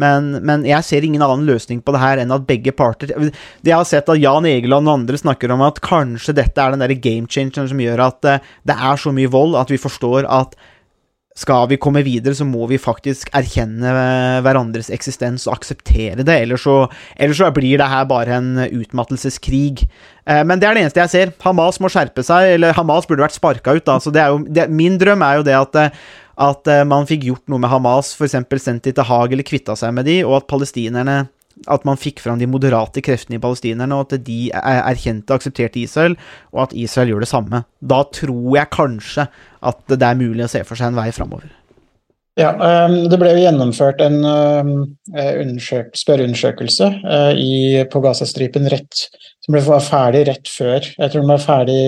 [0.00, 3.74] Men, men jeg ser ingen annen løsning på det her enn at begge parter Jeg
[3.74, 6.94] har sett at Jan Egeland og andre snakker om at kanskje dette er den der
[6.94, 10.54] game changeren som gjør at eh, det er så mye vold at vi forstår at
[11.38, 13.92] skal vi komme videre, så må vi faktisk erkjenne
[14.44, 16.36] hverandres eksistens og akseptere det.
[16.42, 16.76] Ellers så,
[17.16, 19.84] ellers så blir det her bare en utmattelseskrig.
[20.26, 21.34] Eh, men det er det eneste jeg ser.
[21.44, 23.86] Hamas må skjerpe seg, eller Hamas burde vært sparka ut.
[23.86, 26.00] da, så det er jo, det, Min drøm er jo det at, eh,
[26.50, 28.40] at eh, man fikk gjort noe med Hamas, f.eks.
[28.58, 31.22] sendt de til Haag eller kvitta seg med de, og at palestinerne
[31.68, 35.82] at man fikk fram de moderate kreftene i palestinerne, og at de erkjente og aksepterte
[35.82, 36.16] Israel,
[36.54, 37.64] og at Israel gjør det samme.
[37.80, 39.26] Da tror jeg kanskje
[39.70, 41.50] at det er mulig å se for seg en vei framover.
[42.38, 42.54] Ja,
[42.86, 44.72] um, Det ble jo gjennomført en um,
[45.10, 49.04] spørreundersøkelse uh, i, på Gazastripen rett,
[49.44, 50.80] som ble ferdig rett før.
[50.86, 51.82] Jeg tror den var ferdig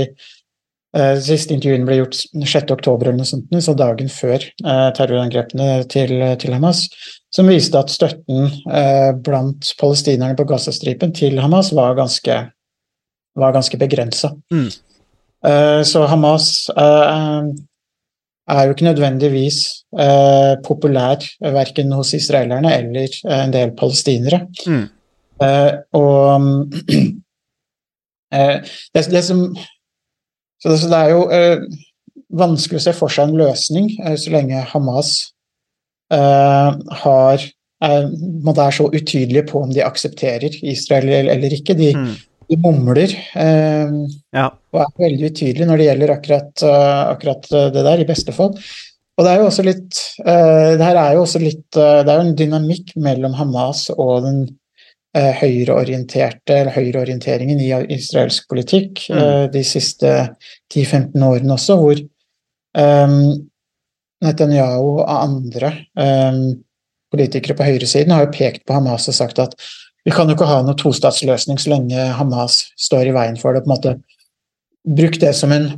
[0.98, 4.44] uh, Siste intervjuen ble gjort 6.10, eller så dagen før
[4.98, 6.88] terrorangrepene til, til Hamas
[7.32, 12.38] som viste at støtten eh, blant palestinerne på Gazastripen til Hamas var ganske,
[13.38, 14.34] var ganske begrensa.
[14.52, 14.68] Mm.
[15.48, 17.48] Eh, så Hamas eh,
[18.52, 19.62] er jo ikke nødvendigvis
[19.96, 24.44] eh, populær verken hos israelerne eller en del palestinere.
[24.66, 24.86] Mm.
[25.42, 26.48] Eh, og
[28.36, 28.56] eh,
[28.92, 29.46] det, det, som
[30.60, 31.24] Så det, det er jo
[32.32, 33.88] vanskelig å se for seg en løsning
[34.20, 35.41] så lenge Hamas Eh,
[36.12, 37.44] har
[37.82, 41.74] er, så utydelige på om de aksepterer Israel eller ikke.
[41.78, 42.14] De, mm.
[42.50, 43.92] de mumler eh,
[44.36, 44.48] ja.
[44.48, 48.56] og er veldig utydelige når det gjelder akkurat, uh, akkurat, det der, i beste fall.
[49.18, 52.22] Og det er jo også litt det her er jo også litt Det er jo
[52.24, 54.38] en dynamikk mellom Hamas og den
[55.12, 59.50] høyreorienterte, eller høyreorienteringen i israelsk politikk mm.
[59.52, 60.14] de siste
[60.72, 63.26] 10-15 årene også, hvor um,
[64.22, 66.42] Netanyahu og andre um,
[67.12, 69.56] politikere på høyresiden har jo pekt på Hamas og sagt at
[70.02, 73.64] vi kan jo ikke ha noen tostatsløsning så lenge Hamas står i veien for det.
[73.64, 73.96] på en måte
[74.82, 75.68] Bruk det som en,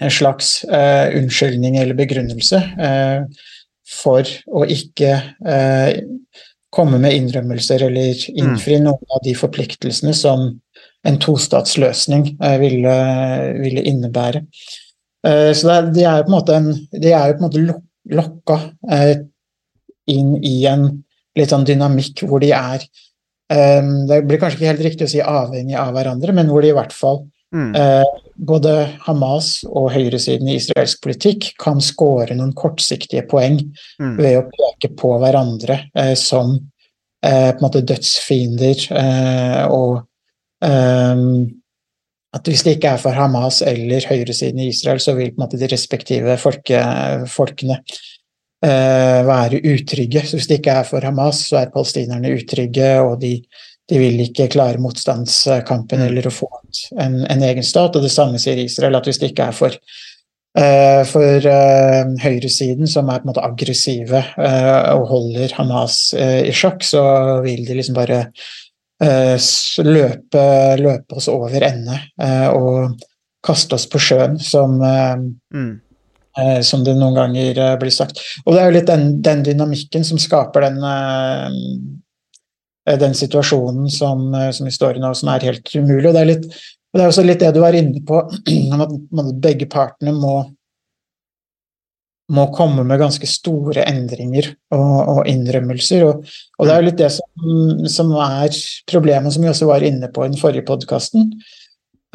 [0.00, 3.26] en slags uh, unnskyldning eller begrunnelse uh,
[3.84, 5.10] for å ikke
[5.44, 5.90] uh,
[6.72, 8.86] komme med innrømmelser eller innfri mm.
[8.86, 10.48] noen av de forpliktelsene som
[11.06, 12.24] en tostatsløsning
[12.60, 12.96] ville,
[13.60, 14.42] ville innebære.
[15.26, 17.48] Eh, så er, de er jo på en måte, en, de er jo på en
[17.48, 17.64] måte
[18.16, 18.58] lokka
[18.92, 19.14] eh,
[20.12, 20.88] inn i en
[21.36, 22.84] litt sånn dynamikk hvor de er
[23.52, 26.70] eh, Det blir kanskje ikke helt riktig å si avhengig av hverandre, men hvor de
[26.70, 27.74] i hvert fall mm.
[28.48, 33.60] både Hamas og høyresiden i israelsk politikk kan skåre noen kortsiktige poeng
[34.00, 34.16] mm.
[34.18, 35.80] ved å peke på hverandre
[36.18, 36.56] som
[37.26, 38.82] på en måte dødsfiender
[39.72, 40.02] og
[42.36, 45.68] at hvis det ikke er for Hamas eller høyresiden i Israel, så vil måte de
[45.70, 46.80] respektive folke,
[47.32, 50.24] folkene uh, være utrygge.
[50.26, 53.38] Så hvis det ikke er for Hamas, så er palestinerne utrygge, og de,
[53.90, 56.08] de vil ikke klare motstandskampen mm.
[56.10, 56.50] eller å få
[56.98, 57.96] en, en, egen stat.
[57.96, 59.80] Og det samme sier Israel, at hvis det ikke er for
[60.56, 66.80] Uh, for uh, høyresiden, som er på en måte aggressive og holder Hamas i sjakk,
[66.80, 67.02] så
[67.44, 68.65] vil de liksom bare Eh,
[69.00, 70.44] løpe,
[70.80, 72.96] løpe oss over ende eh, og
[73.46, 75.16] kaste oss på sjøen, som, eh,
[75.54, 76.62] mm.
[76.66, 78.20] som det noen ganger blir sagt.
[78.44, 80.80] Og det er jo litt den, den dynamikken som skaper den,
[83.00, 86.10] den situasjonen som, som vi står i nå, som er helt umulig.
[86.10, 86.44] Og det er, litt,
[86.92, 88.20] det er også litt det du var inne på,
[88.82, 90.42] at begge partene må
[92.34, 96.02] må komme med ganske store endringer og, og innrømmelser.
[96.08, 96.26] Og,
[96.58, 98.60] og, det er jo litt det som, som, er
[98.90, 101.30] problemet, som vi også var inne på i den forrige podkasten.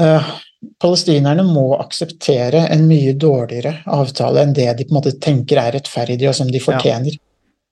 [0.02, 0.32] Uh, eh,
[0.82, 5.76] palestinerne må akseptere en mye dårligere avtale enn det de på en måte tenker er
[5.78, 7.16] rettferdig og som de fortjener.
[7.16, 7.28] Ja.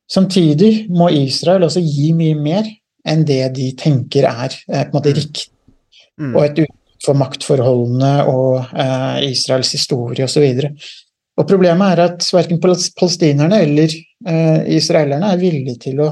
[0.09, 2.69] Samtidig må Israel også gi mye mer
[3.07, 5.19] enn det de tenker er uh, på en måte mm.
[5.19, 5.49] riktig,
[6.15, 6.33] mm.
[6.33, 10.67] og et uttrykk for maktforholdene og uh, Israels historie osv.
[11.39, 16.09] Og Problemet er at verken palestinerne eller eh, israelerne er villige til å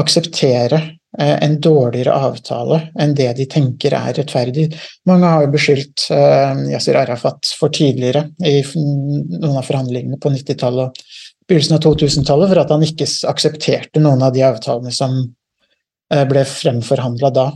[0.00, 0.78] akseptere
[1.18, 4.70] eh, en dårligere avtale enn det de tenker er rettferdig.
[5.08, 10.88] Mange har jo beskyldt eh, Yasir Arafat for tidligere, i noen av forhandlingene på 90-tallet
[10.88, 11.04] og
[11.46, 16.48] begynnelsen av 2000-tallet, for at han ikke aksepterte noen av de avtalene som eh, ble
[16.48, 17.50] fremforhandla da.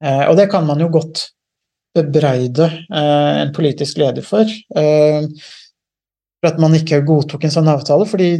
[0.00, 1.26] Eh, og det kan man jo godt
[1.92, 4.48] bebreide eh, en politisk leder for
[6.40, 8.08] for at man ikke godtok en sånn avtale.
[8.08, 8.30] fordi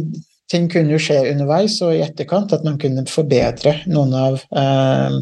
[0.51, 5.19] ting kunne jo skje underveis og i etterkant, at man kunne forbedre noen av, eh,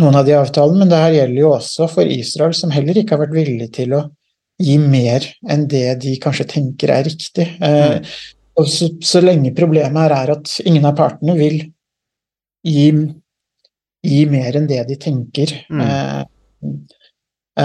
[0.00, 0.80] noen av de avtalene.
[0.80, 3.98] Men det her gjelder jo også for Israel, som heller ikke har vært villig til
[3.98, 4.04] å
[4.60, 7.46] gi mer enn det de kanskje tenker er riktig.
[7.60, 8.08] Eh, mm.
[8.60, 11.58] og så, så, lenge problemet her er at ingen av partene vil
[12.66, 12.88] gi,
[14.04, 15.54] gi mer enn det de tenker.
[15.72, 15.84] Mm.
[15.84, 16.99] Eh, eh,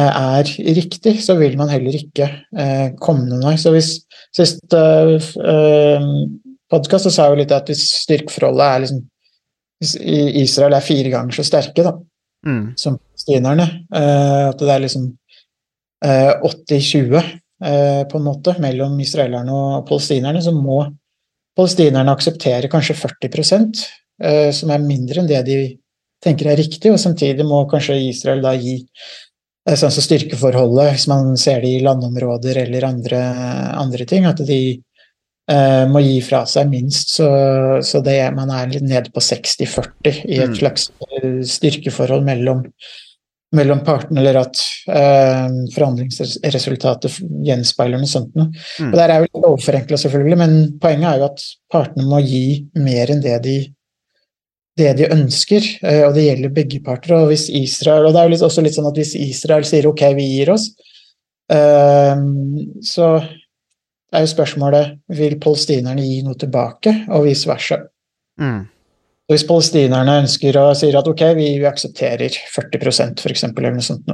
[0.02, 2.28] er riktig, så vil man heller ikke
[2.58, 3.56] eh, komme noen vei.
[3.62, 3.92] Så hvis
[4.36, 6.10] sist eh,
[6.72, 9.04] podkast så sa jeg jo litt at hvis styrkeforholdet er liksom
[9.76, 9.98] Hvis
[10.40, 11.92] Israel er fire ganger så sterke da,
[12.46, 12.74] Mm.
[12.78, 15.06] som palestinerne, eh, at det er liksom
[16.06, 20.84] eh, 80-20 eh, på en måte mellom israelerne og palestinerne, så må
[21.58, 23.58] palestinerne akseptere kanskje 40
[24.22, 25.58] eh, som er mindre enn det de
[26.22, 28.86] tenker er riktig, og samtidig må kanskje Israel da gi eh,
[29.66, 33.22] sånn som styrkeforholdet, hvis man ser det i landområder eller andre,
[33.82, 34.60] andre ting, at de
[35.50, 37.30] eh, må gi fra seg minst, så,
[37.82, 40.56] så det, man er litt nede på 60-40 i et Mm.
[40.60, 42.62] slags eh, styrkeforhold mellom,
[43.56, 48.52] mellom partene, eller at eh, forhandlingsresultatet gjenspeiler noe sånt noe.
[48.80, 48.92] Mm.
[48.92, 52.68] Og Der er jo litt overforenkla, selvfølgelig, men poenget er jo at partene må gi
[52.78, 53.58] mer enn det de
[54.80, 57.16] det de ønsker, eh, og det gjelder begge parter.
[57.18, 60.04] Og hvis Israel, og det er jo også litt sånn at hvis Israel sier ok,
[60.18, 60.70] vi gir oss,
[61.52, 62.24] eh,
[62.84, 63.10] så
[64.16, 67.80] er jo spørsmålet vil palestinerne gi noe tilbake, og vice versa.
[68.42, 68.66] Mm.
[69.32, 73.88] Hvis palestinerne ønsker og sier at ok, vi, vi aksepterer 40% for eksempel, eller noe
[73.88, 74.12] sånt,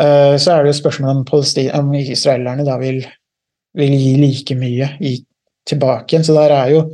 [0.00, 3.02] eh, så er det jo spørsmålet om, om israelerne da vil,
[3.78, 5.18] vil gi like mye i,
[5.68, 6.26] tilbake igjen.
[6.30, 6.84] Så der er jo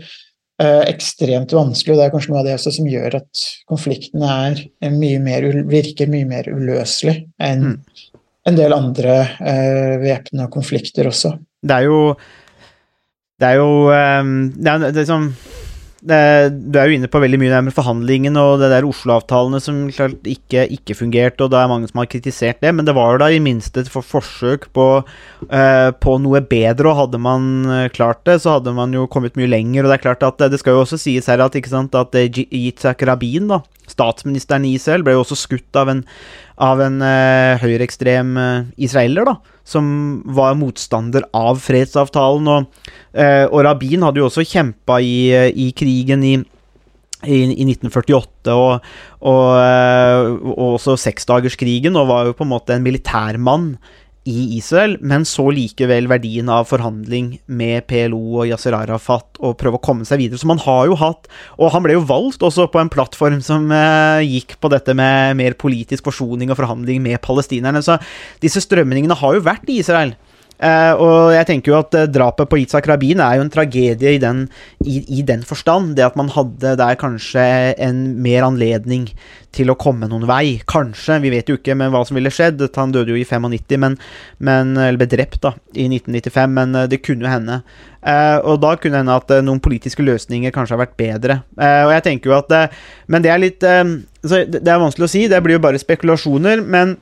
[0.62, 4.60] ekstremt vanskelig, og det er kanskje noe av det også som gjør at konflikten er
[4.94, 7.80] mye mer, virker mye mer uløselig enn Mm.
[8.46, 11.34] en del andre uh, væpna konflikter også.
[11.62, 12.14] Det er jo
[13.40, 15.30] Det er jo um, Det er, det er sånn
[16.04, 20.26] Du er jo inne på veldig mye med forhandlingene og det der Oslo-avtalene som klart
[20.28, 23.22] ikke, ikke fungerte, og det er mange som har kritisert det, men det var jo
[23.22, 24.86] da i minste et for forsøk på,
[25.48, 29.38] eh, på noe bedre, og hadde man eh, klart det, så hadde man jo kommet
[29.40, 29.86] mye lenger.
[29.86, 31.96] Og det er klart at eh, det skal jo også sies her at, ikke sant,
[31.96, 36.04] at Yitzhak Rabin, da, statsministeren i Israel, ble jo også skutt av en,
[36.60, 39.86] av en eh, høyreekstrem eh, israeler, da, som
[40.36, 42.50] var motstander av fredsavtalen.
[42.52, 46.36] Og, eh, og Rabin hadde jo også kjempa i, eh, i krigen i
[47.24, 48.84] i, i 1948 og,
[49.24, 53.70] og, eh, og også seksdagerskrigen, og var jo på en måte en militærmann
[54.24, 59.76] i Israel, men så likevel verdien av forhandling med PLO og Yasser Arafat og prøve
[59.76, 60.40] å komme seg videre.
[60.40, 61.28] Så man har jo hatt
[61.60, 65.36] Og han ble jo valgt også på en plattform som eh, gikk på dette med
[65.38, 67.82] mer politisk forsoning og forhandling med palestinerne.
[67.84, 67.98] Så
[68.42, 70.14] disse strømningene har jo vært i Israel.
[70.62, 74.14] Eh, og jeg tenker jo at uh, drapet på Itzhak Rabin er jo en tragedie
[74.14, 74.44] i den,
[74.86, 75.94] i, i den forstand.
[75.98, 77.42] Det at man hadde der kanskje
[77.82, 79.08] en mer anledning
[79.54, 80.60] til å komme noen vei.
[80.70, 82.62] Kanskje, vi vet jo ikke men hva som ville skjedd.
[82.78, 83.98] Han døde jo i 95, men,
[84.38, 87.60] men, eller ble drept da, i 1995, men uh, det kunne jo hende.
[88.04, 91.38] Og da kunne hende at noen politiske løsninger kanskje har vært bedre.
[91.56, 92.74] Og jeg tenker jo at
[93.08, 95.80] Men det er litt så det, det er vanskelig å si, det blir jo bare
[95.80, 96.60] spekulasjoner.
[96.60, 96.98] men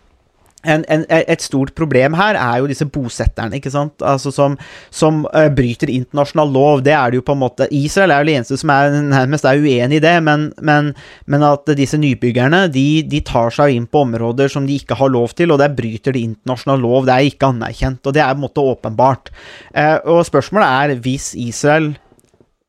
[0.63, 4.03] en, en, et stort problem her er jo disse bosetterne, ikke sant?
[4.07, 4.55] Altså som,
[4.95, 6.83] som uh, bryter internasjonal lov.
[6.87, 9.49] Det er det jo på en måte Israel er jo det eneste som er nærmest
[9.49, 10.93] er uenig i det, men, men,
[11.27, 15.11] men at disse nybyggerne de, de tar seg inn på områder som de ikke har
[15.13, 17.09] lov til, og der bryter de internasjonal lov.
[17.09, 19.33] Det er ikke anerkjent, og det er på en måte åpenbart.
[19.75, 21.91] Uh, og spørsmålet er hvis Israel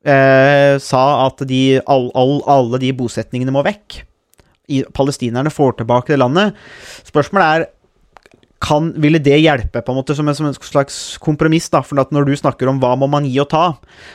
[0.07, 4.01] uh, sa at de, all, all, alle de bosetningene må vekk
[4.95, 6.57] palestinerne får tilbake det landet.
[7.03, 7.65] Spørsmålet er
[8.63, 11.69] kan, ville det hjelpe på en måte som en, som en slags kompromiss?
[11.73, 13.65] da, for Når du snakker om hva må man gi og ta,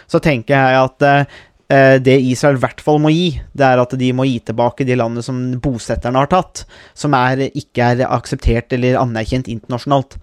[0.09, 3.95] så tenker jeg at eh, det Israel i hvert fall må gi, det er at
[4.01, 6.65] de må gi tilbake de landene som bosetterne har tatt,
[6.97, 10.19] som er, ikke er akseptert eller anerkjent internasjonalt.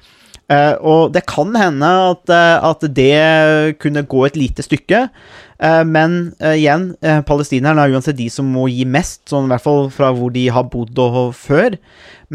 [0.45, 5.07] Eh, og det kan hende at, eh, at det kunne gå et lite stykke.
[5.55, 6.93] Eh, men igjen,
[7.25, 10.47] palestinerne er uansett de som må gi mest, sånn i hvert fall fra hvor de
[10.53, 11.79] har bodd og før.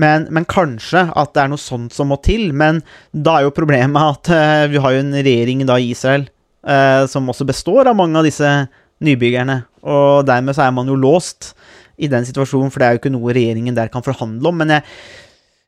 [0.01, 2.51] Men, men kanskje at det er noe sånt som må til.
[2.57, 2.83] Men
[3.13, 6.29] da er jo problemet at uh, vi har jo en regjering da i Israel
[6.67, 8.51] uh, som også består av mange av disse
[9.05, 9.63] nybyggerne.
[9.87, 11.55] Og dermed så er man jo låst
[12.01, 14.61] i den situasjonen, for det er jo ikke noe regjeringen der kan forhandle om.
[14.61, 14.87] Men jeg,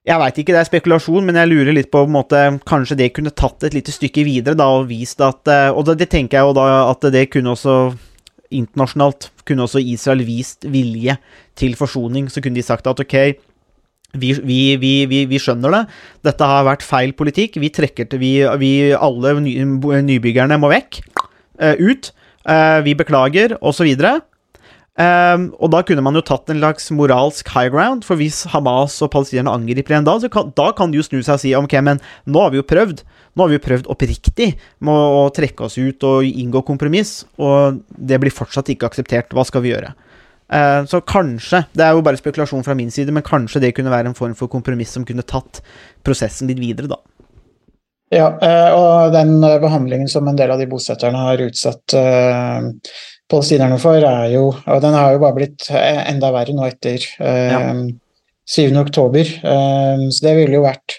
[0.08, 2.98] jeg veit ikke, det er spekulasjon, men jeg lurer litt på, på en måte, Kanskje
[2.98, 6.08] det kunne tatt et lite stykke videre da, og vist at eh, Og det, det
[6.14, 7.76] tenker jeg jo da at det kunne også
[8.52, 11.16] internasjonalt kunne også Israel vist vilje
[11.58, 12.28] til forsoning.
[12.30, 13.16] Så kunne de sagt at ok,
[14.12, 14.32] vi,
[14.76, 15.82] vi, vi, vi, skjønner det.
[16.28, 17.56] Dette har vært feil politikk.
[17.62, 19.56] Vi trekker til vi, Alle ny,
[20.08, 21.00] nybyggerne må vekk.
[21.60, 22.12] Uh, ut.
[22.42, 23.88] Uh, vi beklager, osv.
[24.92, 28.98] Um, og da kunne man jo tatt en slags moralsk high ground, for hvis Hamas
[29.00, 31.78] og palestinerne angriper igjen da, kan, da kan de jo snu seg og si ok,
[31.80, 33.00] men nå har vi jo prøvd.
[33.32, 34.50] Nå har vi jo prøvd oppriktig
[34.84, 39.32] med å, å trekke oss ut og inngå kompromiss, og det blir fortsatt ikke akseptert.
[39.32, 39.94] Hva skal vi gjøre?
[40.52, 43.92] Eh, så kanskje, det er jo bare spekulasjon fra min side, men kanskje det kunne
[43.92, 45.62] være en form for kompromiss som kunne tatt
[46.04, 47.00] prosessen litt videre, da.
[48.12, 52.66] Ja, eh, og den eh, behandlingen som en del av de bosetterne har utsatt eh,
[53.32, 57.62] palestinerne for, er jo Og den har jo bare blitt enda verre nå etter Ja.
[58.52, 58.74] 7.
[58.76, 59.24] oktober.
[60.10, 60.96] Så det ville jo vært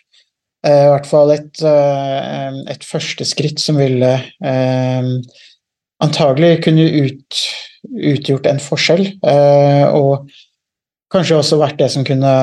[0.64, 4.14] i hvert fall et, et første skritt som ville
[6.02, 7.41] antagelig kunne ut,
[7.91, 10.29] utgjort en forskjell, eh, og
[11.13, 12.34] kanskje også vært det som kunne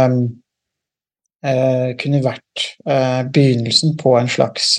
[1.44, 4.76] eh, kunne vært eh, begynnelsen på en slags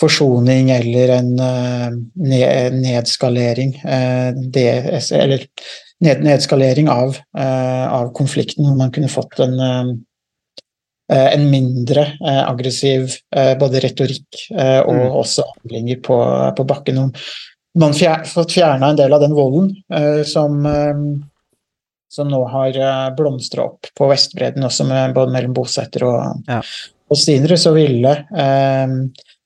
[0.00, 4.64] forsoning eller en ned, nedskalering eh, det,
[5.12, 5.44] Eller
[6.02, 10.02] ned, nedskalering av, eh, av konflikten, hvor man kunne fått en
[11.12, 15.16] en mindre aggressiv eh, både retorikk eh, og Mm.
[15.18, 16.16] også handlinger på,
[16.56, 17.10] på bakken.
[17.74, 20.98] Og Man fjer, fått fjerna en del av den volden eh, som, eh,
[22.12, 26.58] som nå har uh, blomstra opp på Vestbredden, også med, både mellom bosettere og Ja.
[27.08, 28.92] palestinere, så ville, eh,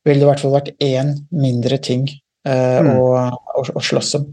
[0.06, 2.08] ville det i hvert fall vært én mindre ting
[2.46, 2.90] eh, Mm.
[2.98, 3.06] å,
[3.58, 4.26] å, å slåss om.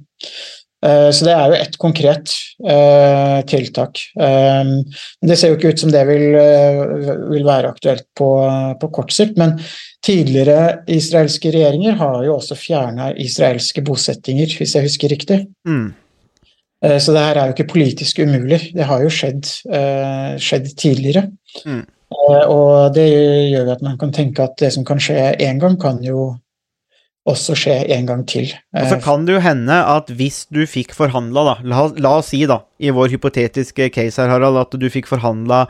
[0.83, 2.33] Eh, Så det er jo ett konkret
[2.67, 4.01] eh, tiltak.
[4.19, 6.27] Eh, men Det ser jo ikke ut som det vil,
[7.31, 8.29] vil være aktuelt på,
[8.81, 9.39] på kort sikt.
[9.39, 9.55] Men
[10.03, 15.43] tidligere israelske regjeringer har jo også fjerna israelske bosettinger, hvis jeg husker riktig.
[15.67, 15.93] Mm.
[16.99, 18.73] Så det her er jo ikke politisk umulig.
[18.75, 19.47] Det har jo skjedd,
[20.43, 21.29] skjedd tidligere.
[21.63, 21.85] Mm.
[22.51, 25.77] Og det gjør jo at man kan tenke at det som kan skje én gang,
[25.79, 26.33] kan jo
[27.29, 28.49] også skje en gang til.
[28.75, 32.17] Og så Eh, kan det jo hende at hvis du fikk forhandla, da la, la
[32.19, 35.67] oss si, da, i vår hypotetiske case her, Harald, at du fikk forhandla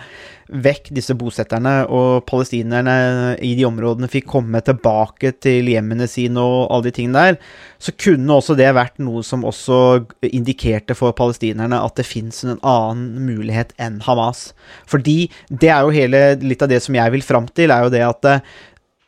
[0.49, 6.73] vekk disse bosetterne, og palestinerne i de områdene fikk komme tilbake til hjemmene sine og
[6.73, 7.39] alle de tingene der,
[7.77, 9.79] så kunne også det vært noe som også
[10.33, 14.51] indikerte for palestinerne at det fins en annen mulighet enn Hamas.
[14.89, 17.93] Fordi det er jo hele litt av det som jeg vil fram til, er jo
[17.93, 18.53] det at eh,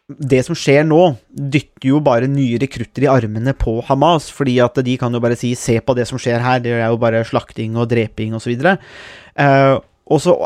[0.06, 1.02] det som skjer nå,
[1.34, 5.38] dytter jo bare nye rekrutter i armene på Hamas, fordi at de kan jo bare
[5.38, 8.54] si 'se på det som skjer her', det er jo bare slakting og dreping osv.
[8.54, 10.38] Uh, og så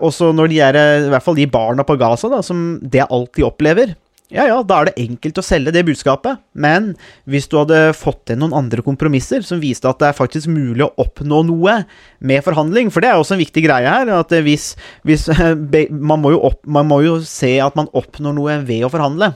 [0.00, 3.06] også når de er, eh, i hvert fall de barna på Gaza, da, som det
[3.08, 3.94] alltid de opplever
[4.26, 6.88] ja, ja, da er det enkelt å selge det budskapet, men
[7.30, 10.82] hvis du hadde fått til noen andre kompromisser som viste at det er faktisk mulig
[10.82, 11.76] å oppnå noe
[12.18, 14.72] med forhandling, for det er også en viktig greie her, at hvis,
[15.06, 15.28] hvis
[16.10, 19.30] man, må opp, man må jo se at man oppnår noe ved å forhandle.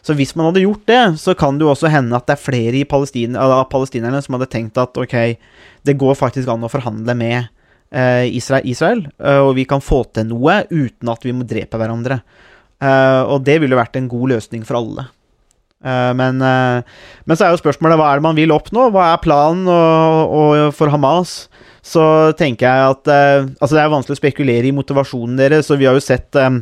[0.00, 2.44] Så hvis man hadde gjort det, så kan det jo også hende at det er
[2.48, 5.16] flere Palestin, av palestinerne som hadde tenkt at ok,
[5.84, 7.38] det går faktisk an å forhandle med
[7.92, 11.76] eh, Israel, Israel, eh, og vi kan få til noe uten at vi må drepe
[11.80, 12.22] hverandre.
[12.80, 15.08] Eh, og det ville vært en god løsning for alle.
[15.80, 16.84] Uh, men, uh,
[17.24, 18.90] men så er jo spørsmålet hva er det man vil oppnå?
[18.92, 21.46] Hva er planen og, og for Hamas?
[21.80, 22.02] Så
[22.36, 25.96] tenker jeg at Altså, det er vanskelig å spekulere i motivasjonen deres, og vi har
[25.96, 26.58] jo sett eh,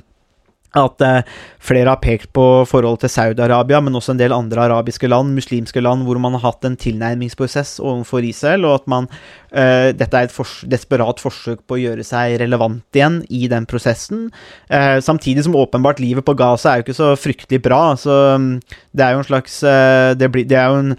[0.77, 1.23] at eh,
[1.65, 5.81] flere har pekt på forholdet til Saudi-Arabia, men også en del andre arabiske land, muslimske
[5.81, 9.09] land, hvor man har hatt en tilnærmingsprosess overfor Israel, og at man
[9.53, 13.69] eh, Dette er et fors desperat forsøk på å gjøre seg relevant igjen i den
[13.69, 14.29] prosessen.
[14.69, 17.83] Eh, samtidig som åpenbart livet på Gaza er jo ikke så fryktelig bra.
[17.97, 18.53] Så mm,
[18.93, 20.97] det er jo en slags eh, det, blir, det er jo en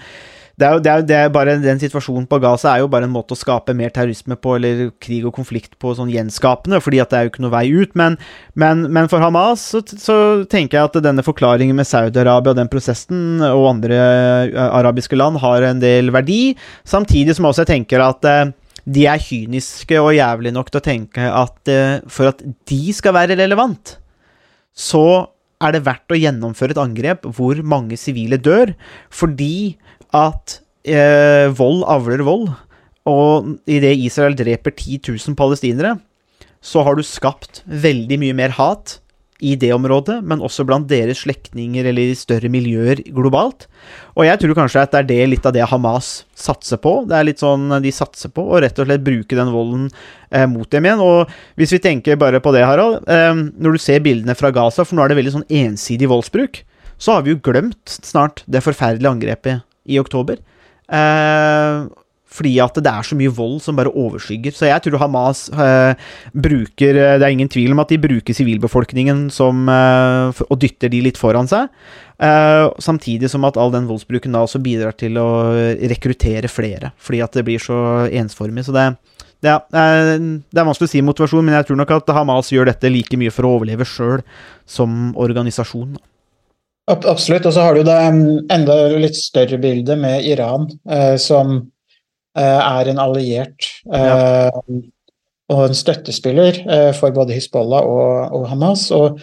[0.60, 3.08] det er jo det er, det er bare Den situasjonen på Gaza er jo bare
[3.08, 7.00] en måte å skape mer terrorisme på, eller krig og konflikt på, sånn gjenskapende, fordi
[7.04, 7.96] at det er jo ikke noe vei ut.
[8.00, 8.18] Men,
[8.60, 10.18] men, men for Hamas så, så
[10.52, 14.00] tenker jeg at denne forklaringen med Saudi-Arabia og den prosessen, og andre
[14.70, 16.42] arabiske land, har en del verdi.
[16.88, 18.30] Samtidig som også jeg tenker at
[18.90, 21.74] de er kyniske og jævlig nok til å tenke at
[22.12, 23.98] for at de skal være relevant,
[24.76, 25.30] så
[25.60, 28.72] er det verdt å gjennomføre et angrep hvor mange sivile dør,
[29.12, 29.78] fordi
[30.16, 32.50] at eh, vold avler vold.
[33.10, 35.98] Og idet Israel dreper 10 000 palestinere,
[36.62, 39.00] så har du skapt veldig mye mer hat
[39.40, 43.70] i det området, men også blant deres slektninger eller i større miljøer globalt.
[44.20, 47.06] Og jeg tror kanskje at det er det litt av det Hamas satser på.
[47.08, 50.44] Det er litt sånn de satser på, å rett og slett bruke den volden eh,
[50.52, 51.00] mot dem igjen.
[51.06, 54.84] Og hvis vi tenker bare på det, Harald, eh, når du ser bildene fra Gaza,
[54.84, 56.66] for nå er det veldig sånn ensidig voldsbruk,
[57.00, 60.40] så har vi jo glemt snart det forferdelige angrepet i oktober.
[60.90, 61.90] Eh,
[62.30, 64.54] fordi at det er så mye vold som bare overskygger.
[64.54, 65.98] Så jeg tror Hamas eh,
[66.34, 71.02] bruker Det er ingen tvil om at de bruker sivilbefolkningen som eh, Og dytter de
[71.08, 71.72] litt foran seg.
[72.22, 75.30] Eh, samtidig som at all den voldsbruken da også bidrar til å
[75.90, 76.94] rekruttere flere.
[77.02, 77.80] Fordi at det blir så
[78.22, 78.68] ensformig.
[78.68, 78.86] Så det,
[79.42, 82.70] det, er, det er vanskelig å si motivasjon, men jeg tror nok at Hamas gjør
[82.70, 84.22] dette like mye for å overleve sjøl
[84.70, 85.98] som organisasjon.
[86.90, 87.46] Ab- Absolutt.
[87.50, 91.58] Og så har du det mm, enda litt større bildet med Iran, eh, som
[92.38, 94.50] eh, er en alliert eh,
[95.50, 98.88] og en støttespiller eh, for både Hizbollah og, og Hamas.
[98.96, 99.22] Og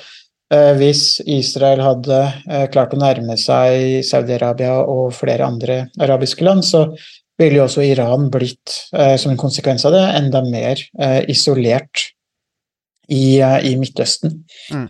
[0.55, 6.67] eh, hvis Israel hadde eh, klart å nærme seg Saudi-Arabia og flere andre arabiske land,
[6.67, 6.89] så
[7.37, 8.73] ville jo også Iran blitt,
[9.21, 10.81] som en konsekvens av det, enda mer
[11.29, 12.07] isolert
[13.13, 14.39] i, i Midtøsten.
[14.73, 14.87] Mm.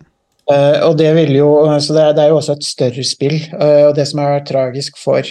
[0.51, 1.49] Eh, og det vil jo,
[1.83, 3.35] så det er, det er jo også et større spill.
[3.35, 5.27] eh, og det som er tragisk for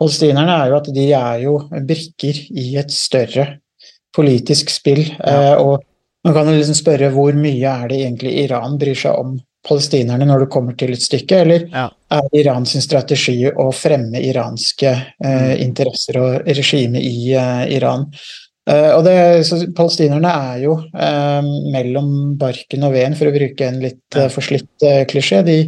[0.00, 1.54] palestinerne, er jo at de er jo
[1.88, 3.46] brikker i et større
[4.16, 5.04] politisk spill.
[5.24, 5.80] eh, og
[6.24, 10.24] man kan jo liksom spørre hvor mye er det egentlig Iran bryr seg om palestinerne
[10.28, 11.88] når det kommer til et stykke, eller Ja.
[12.10, 14.92] er Irans strategi å fremme iranske
[15.24, 18.06] eh, interesser og regime i eh, Iran?
[18.70, 19.14] Eh, og det,
[19.76, 24.88] Palestinerne er jo eh, mellom barken og veden, for å bruke en litt eh, forslitt
[25.10, 25.42] klisjé.
[25.46, 25.58] De,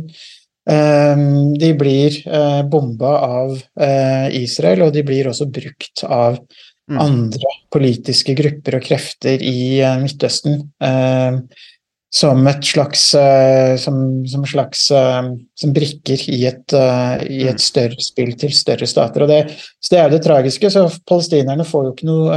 [0.62, 2.20] de blir
[2.70, 3.56] bomba av
[4.38, 6.36] Israel, og de blir også brukt av
[6.90, 6.98] Mm.
[6.98, 10.58] andre politiske grupper og krefter i Midtøsten.
[10.82, 11.38] Eh,
[12.12, 17.62] som et slags eh, som, som, slags, eh, som brikker i et, eh, i et
[17.62, 19.24] større spill til større stater.
[19.24, 19.40] Og det,
[19.80, 20.70] så det er jo det tragiske.
[20.74, 22.36] Så palestinerne får jo ikke noe,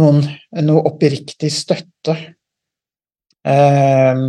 [0.00, 0.20] noen,
[0.66, 2.16] noe oppriktig støtte
[3.46, 4.26] eh,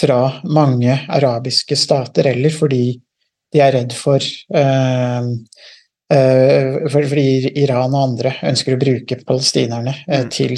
[0.00, 2.84] fra mange arabiske stater eller fordi
[3.54, 5.32] de er redd for eh,
[6.12, 10.30] fordi Iran og andre ønsker å bruke palestinerne eh, Mm.
[10.30, 10.52] til,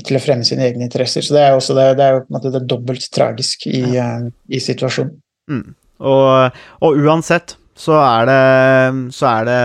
[0.00, 1.22] til å fremme sine egne interesser.
[1.22, 3.82] Så det er, også, det, er jo på en måte det er dobbelt tragisk i,
[3.96, 5.16] eh, i situasjonen.
[5.50, 5.74] Mm.
[6.08, 9.58] Og, og uansett så er det, så er det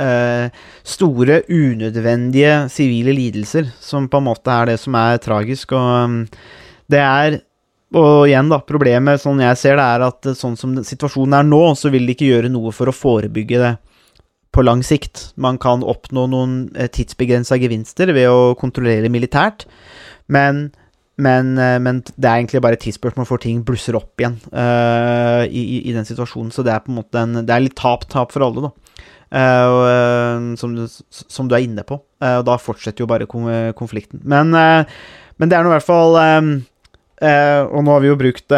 [0.00, 5.72] eh, store, unødvendige sivile lidelser som på en måte er det som er tragisk.
[5.72, 6.18] Og um,
[6.90, 7.40] det er
[7.90, 11.74] Og igjen, da, problemet sånn jeg ser det, er at sånn som situasjonen er nå,
[11.74, 13.72] så vil de ikke gjøre noe for å forebygge det
[14.54, 15.30] på lang sikt.
[15.40, 19.66] Man kan oppnå noen eh, tidsbegrensa gevinster ved å kontrollere militært,
[20.30, 20.70] men
[21.20, 25.44] men, eh, men det er egentlig bare et tidsspørsmål for ting blusser opp igjen uh,
[25.44, 26.52] i, i, den situasjonen.
[26.54, 29.02] Så det er på en måte en, det er litt tap-tap for alle, da.
[29.30, 32.00] Uh, som, du, som du er inne på.
[32.22, 34.22] Uh, og da fortsetter jo bare kon konflikten.
[34.24, 38.56] Men, men det er nå i hvert fall Og nå har vi jo brukt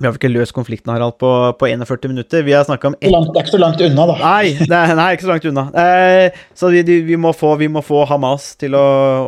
[0.00, 1.30] Vi har vel ikke løst konflikten, Harald, på,
[1.60, 2.42] på 41 minutter.
[2.46, 3.10] Vi har snakka om et...
[3.12, 4.16] Det er ikke så langt unna, da.
[4.22, 5.64] Nei, det er, nei, ikke så langt unna.
[5.82, 8.82] Eh, så vi, vi, må få, vi må få Hamas å,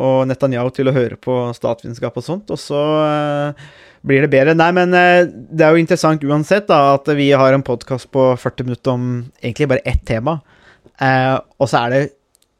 [0.09, 3.67] og Netanyahu til å høre på statsvitenskap og sånt, og så eh,
[4.05, 4.57] blir det bedre.
[4.57, 8.31] Nei, men eh, det er jo interessant uansett da, at vi har en podkast på
[8.41, 9.07] 40 minutter om
[9.41, 10.39] egentlig bare ett tema,
[10.97, 12.03] eh, og så er det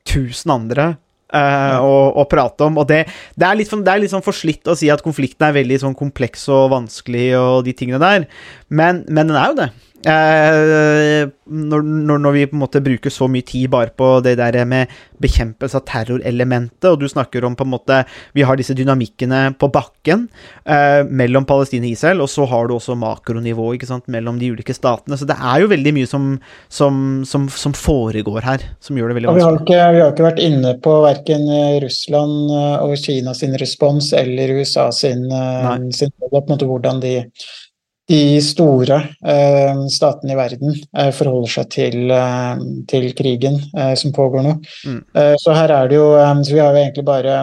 [0.06, 0.94] 1000 andre
[1.34, 2.82] eh, å, å prate om.
[2.82, 3.06] Og det,
[3.36, 5.82] det, er litt, for det er litt sånn forslitt å si at konflikten er veldig
[5.86, 8.30] sånn kompleks og vanskelig og de tingene der,
[8.70, 9.70] men, men den er jo det.
[10.06, 14.36] Eh, når, når, når vi på en måte bruker så mye tid bare på det
[14.38, 14.92] der med
[15.22, 18.02] bekjempelse av terrorelementet, og du snakker om på en måte
[18.36, 20.28] Vi har disse dynamikkene på bakken
[20.70, 24.52] eh, mellom Palestina og Israel, og så har du også makronivå ikke sant, mellom de
[24.54, 25.18] ulike statene.
[25.18, 26.32] Så det er jo veldig mye som,
[26.70, 29.46] som, som, som foregår her, som gjør det veldig vanskelig.
[29.46, 31.50] vi har, ikke, vi har ikke vært inne på verken
[31.86, 35.94] Russland eh, og Kina sin respons eller USA sin, eh, Nei.
[35.96, 37.16] sin på en måte hvordan de,
[38.10, 43.58] de store eh, statene i verden eh, forholder seg til, eh, til krigen
[43.98, 44.54] som pågår nå.
[44.86, 45.00] Mm.
[45.18, 46.12] Eh, så her er det jo
[46.46, 47.40] Så vi har jo egentlig bare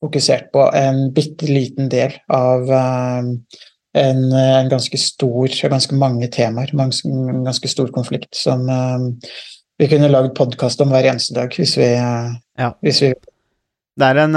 [0.00, 3.34] fokusert på en bitte liten del av en,
[3.92, 8.64] en ganske stor, ganske mange temaer, en ganske stor konflikt som
[9.76, 11.90] vi kunne lagd podkast om hver eneste dag hvis vi,
[12.58, 12.72] Ja.
[12.80, 13.12] hvis vi
[14.00, 14.36] Det er en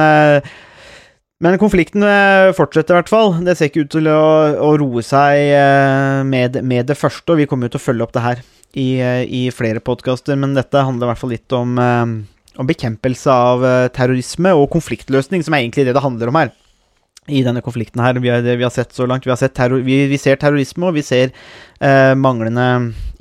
[1.42, 3.34] Men konflikten eh, fortsetter i hvert fall.
[3.46, 4.24] Det ser ikke ut til å,
[4.64, 8.06] å roe seg eh, med, med det første, og vi kommer jo til å følge
[8.06, 11.58] opp det her i, eh, i flere podkaster, men dette handler i hvert fall litt
[11.58, 13.66] om, om bekjempelse av
[13.96, 16.54] terrorisme og konfliktløsning, som er egentlig det det handler om her.
[17.32, 19.26] I denne konflikten her, vi har, det vi har sett så langt.
[19.28, 21.30] Vi, sett terror, vi, vi ser terrorisme, og vi ser
[21.80, 22.66] eh, manglende,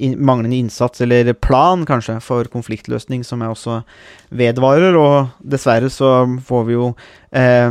[0.03, 3.83] in, manglende innsats, eller plan, kanskje, for konfliktløsning, som er også
[4.35, 4.99] vedvarer.
[4.99, 6.17] Og dessverre så
[6.49, 6.89] får vi jo
[7.31, 7.71] eh,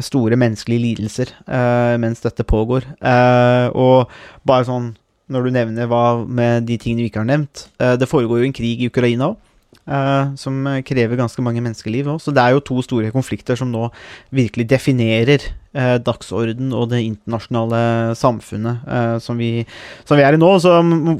[0.00, 2.86] store menneskelige lidelser eh, mens dette pågår.
[2.96, 4.10] Eh, og
[4.48, 4.94] bare sånn,
[5.30, 8.48] når du nevner hva med de tingene vi ikke har nevnt eh, Det foregår jo
[8.48, 9.38] en krig i Ukraina òg.
[10.40, 12.20] Som krever ganske mange menneskeliv òg.
[12.22, 13.88] Så det er jo to store konflikter som nå
[14.34, 19.64] virkelig definerer eh, dagsorden og det internasjonale samfunnet eh, som, vi,
[20.08, 20.50] som vi er i nå.
[20.62, 20.74] Så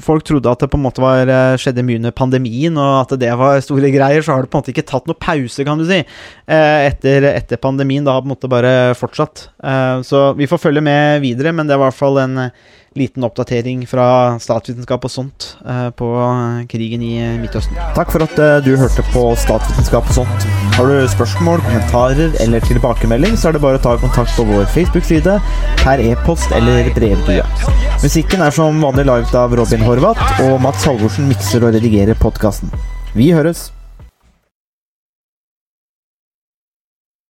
[0.05, 3.17] folk trodde at det på en måte var, eh, skjedde mye under pandemien, og at
[3.21, 5.81] det var store greier, så har det på en måte ikke tatt noe pause, kan
[5.81, 8.05] du si, eh, etter, etter pandemien.
[8.05, 9.49] Det har på en måte bare fortsatt.
[9.63, 12.51] Eh, så vi får følge med videre, men det er i hvert fall en,
[12.99, 16.09] liten oppdatering fra statsvitenskap og sånt eh, på
[16.71, 17.79] krigen i Midtøsten.
[17.95, 20.47] Takk for at eh, du hørte på Statsvitenskap og sånt.
[20.75, 24.65] Har du spørsmål, kommentarer eller tilbakemelding, så er det bare å ta kontakt på vår
[24.75, 25.41] Facebook-side,
[25.83, 27.45] per e-post eller brevdue.
[28.03, 32.73] Musikken er som vanlig laget av Robin Horvath, og Mats Halvorsen mikser og redigerer podkasten.
[33.13, 33.69] Vi høres!